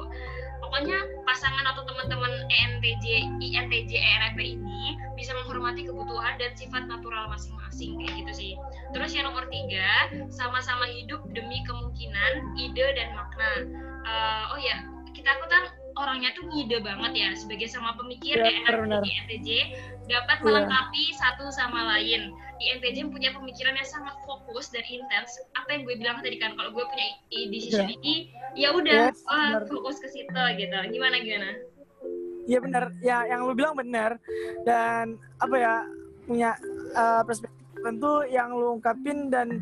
[0.58, 3.06] Pokoknya pasangan atau teman-teman ENTJ
[3.40, 8.52] INTJ ENFP ini bisa menghormati kebutuhan dan sifat natural masing-masing kayak gitu sih.
[8.92, 13.52] Terus yang nomor tiga sama-sama hidup demi kemungkinan ide dan makna.
[14.08, 14.82] Uh, oh ya
[15.14, 15.64] kita aku kan
[15.98, 18.54] orangnya tuh ngide banget ya sebagai sama pemikir ya,
[19.02, 19.50] di INTJ
[20.08, 21.18] dapat melengkapi ya.
[21.18, 22.32] satu sama lain.
[22.58, 26.54] Di INTJ punya pemikiran yang sangat fokus dan intens apa yang gue bilang tadi kan
[26.56, 27.08] kalau gue punya
[27.50, 27.96] decision ya.
[27.98, 28.16] ini
[28.54, 30.78] ya udah yes, oh, fokus ke situ gitu.
[30.94, 31.50] Gimana gimana?
[32.48, 34.16] Iya benar, ya yang lu bilang benar.
[34.64, 35.74] Dan apa ya
[36.24, 36.52] punya
[36.96, 39.62] uh, perspektif tentu yang lu ungkapin dan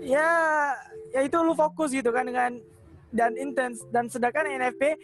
[0.00, 0.72] ya
[1.12, 2.52] ya itu lu fokus gitu kan dengan
[3.14, 3.86] dan intens.
[3.94, 4.98] Dan sedangkan NFP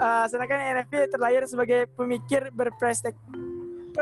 [0.00, 3.20] uh, sedangkan NFP terlahir sebagai pemikir berperspektif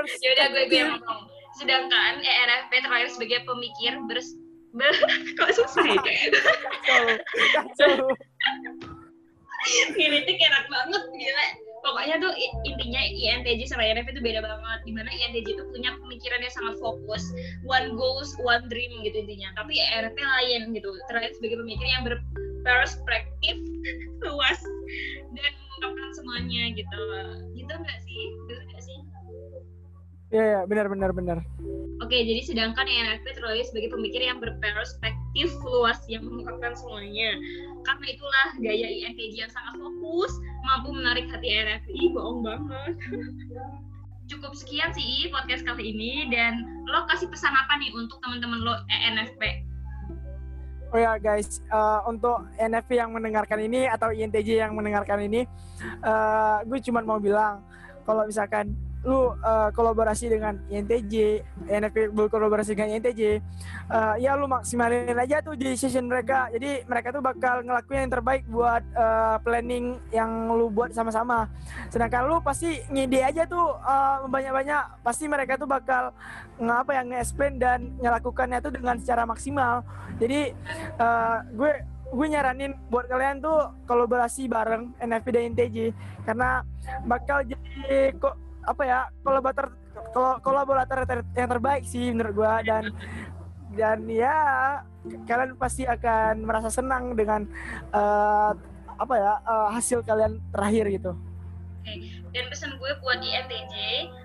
[0.00, 1.20] ya udah gue gue ngomong.
[1.52, 4.20] Sedangkan ENFP terlahir sebagai pemikir ber
[5.36, 6.00] kok susah ya?
[9.92, 11.46] Kritik enak banget gila.
[11.82, 12.32] Pokoknya tuh
[12.64, 14.80] intinya INTJ sama INFP itu beda banget.
[14.88, 17.28] Di mana INTJ itu punya pemikiran yang sangat fokus.
[17.68, 19.52] One goals one dream gitu intinya.
[19.60, 20.88] Tapi INFP lain gitu.
[21.12, 22.16] Terlahir sebagai pemikir yang ber
[22.62, 23.56] perspektif
[24.26, 24.60] luas
[25.34, 27.00] dan mengungkapkan semuanya gitu
[27.58, 28.98] gitu nggak sih benar nggak sih
[30.32, 31.38] Iya, ya, benar benar benar.
[32.00, 37.36] Oke, jadi sedangkan ENFP terlalu sebagai pemikir yang berperspektif luas yang mengungkapkan semuanya.
[37.84, 40.32] Karena itulah gaya INTJ yang sangat fokus,
[40.64, 42.16] mampu menarik hati ENFP.
[42.16, 42.96] bohong banget.
[44.32, 48.80] Cukup sekian sih podcast kali ini dan lo kasih pesan apa nih untuk teman-teman lo
[48.88, 49.68] ENFP?
[50.92, 55.48] Oh ya guys, uh, untuk NFP yang mendengarkan ini atau INTJ yang mendengarkan ini,
[56.04, 57.64] uh, gue cuma mau bilang
[58.04, 63.42] kalau misalkan lu uh, kolaborasi dengan INTJ, NFP berkolaborasi dengan INTJ,
[63.90, 66.46] uh, ya lu maksimalin aja tuh di session mereka.
[66.54, 71.50] Jadi mereka tuh bakal ngelakuin yang terbaik buat uh, planning yang lu buat sama-sama.
[71.90, 76.14] Sedangkan lu pasti ngide aja tuh uh, banyak-banyak, pasti mereka tuh bakal
[76.62, 79.82] ngapa yang nge-explain dan ngelakukannya tuh dengan secara maksimal.
[80.22, 80.54] Jadi
[81.02, 81.72] uh, gue
[82.12, 85.76] gue nyaranin buat kalian tuh kolaborasi bareng NFP dan INTJ
[86.28, 86.60] karena
[87.08, 89.74] bakal jadi kok apa ya kolaborator
[90.42, 90.98] kolaborator
[91.34, 92.94] yang terbaik sih menurut gua dan
[93.74, 94.36] dan ya
[95.26, 97.48] kalian pasti akan merasa senang dengan
[97.90, 98.54] uh,
[99.00, 101.12] apa ya uh, hasil kalian terakhir gitu.
[101.82, 101.98] Oke,
[102.30, 103.74] dan pesan gue buat INTJ,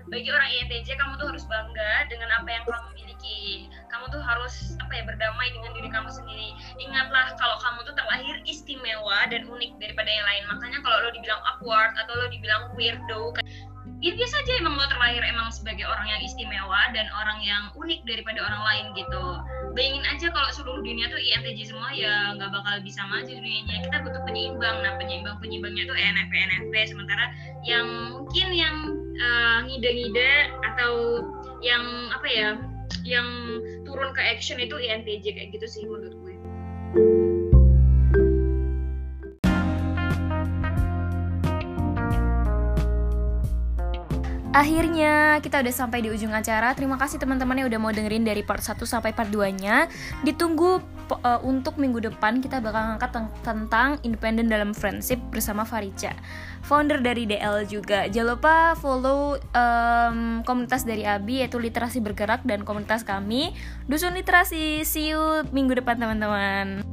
[0.06, 3.66] bagi orang INTJ kamu tuh harus bangga dengan apa yang kamu miliki.
[3.90, 6.54] Kamu tuh harus apa ya berdamai dengan diri kamu sendiri.
[6.78, 10.42] Ingatlah kalau kamu tuh terlahir istimewa dan unik daripada yang lain.
[10.54, 13.34] Makanya kalau lo dibilang awkward atau lo dibilang weirdo,
[13.98, 18.06] ya biasa aja emang lo terlahir emang sebagai orang yang istimewa dan orang yang unik
[18.06, 19.24] daripada orang lain gitu.
[19.74, 23.76] Bayangin aja kalau seluruh dunia tuh INTJ semua ya nggak bakal bisa maju dunianya.
[23.90, 24.76] Kita butuh penyeimbang.
[24.86, 27.24] Nah penyeimbang penyeimbangnya tuh ENFP ENFP sementara
[27.66, 28.76] yang mungkin yang
[29.18, 30.32] uh, ngide-ngide
[30.62, 30.92] atau
[31.58, 31.84] yang
[32.14, 32.50] apa ya
[33.02, 33.28] yang
[33.82, 36.27] turun ke action itu INTJ kayak gitu sih menurut gue
[44.48, 46.72] Akhirnya kita udah sampai di ujung acara.
[46.72, 49.92] Terima kasih teman-teman yang udah mau dengerin dari part 1 sampai part 2-nya.
[50.24, 50.80] Ditunggu
[51.12, 56.16] uh, untuk minggu depan kita bakal ngangkat tentang independen dalam friendship bersama Farica,
[56.64, 58.08] founder dari DL juga.
[58.08, 63.52] Jangan lupa follow um, komunitas dari Abi yaitu Literasi Bergerak dan komunitas kami
[63.84, 64.80] Dusun Literasi.
[64.88, 66.84] See you minggu depan teman-teman.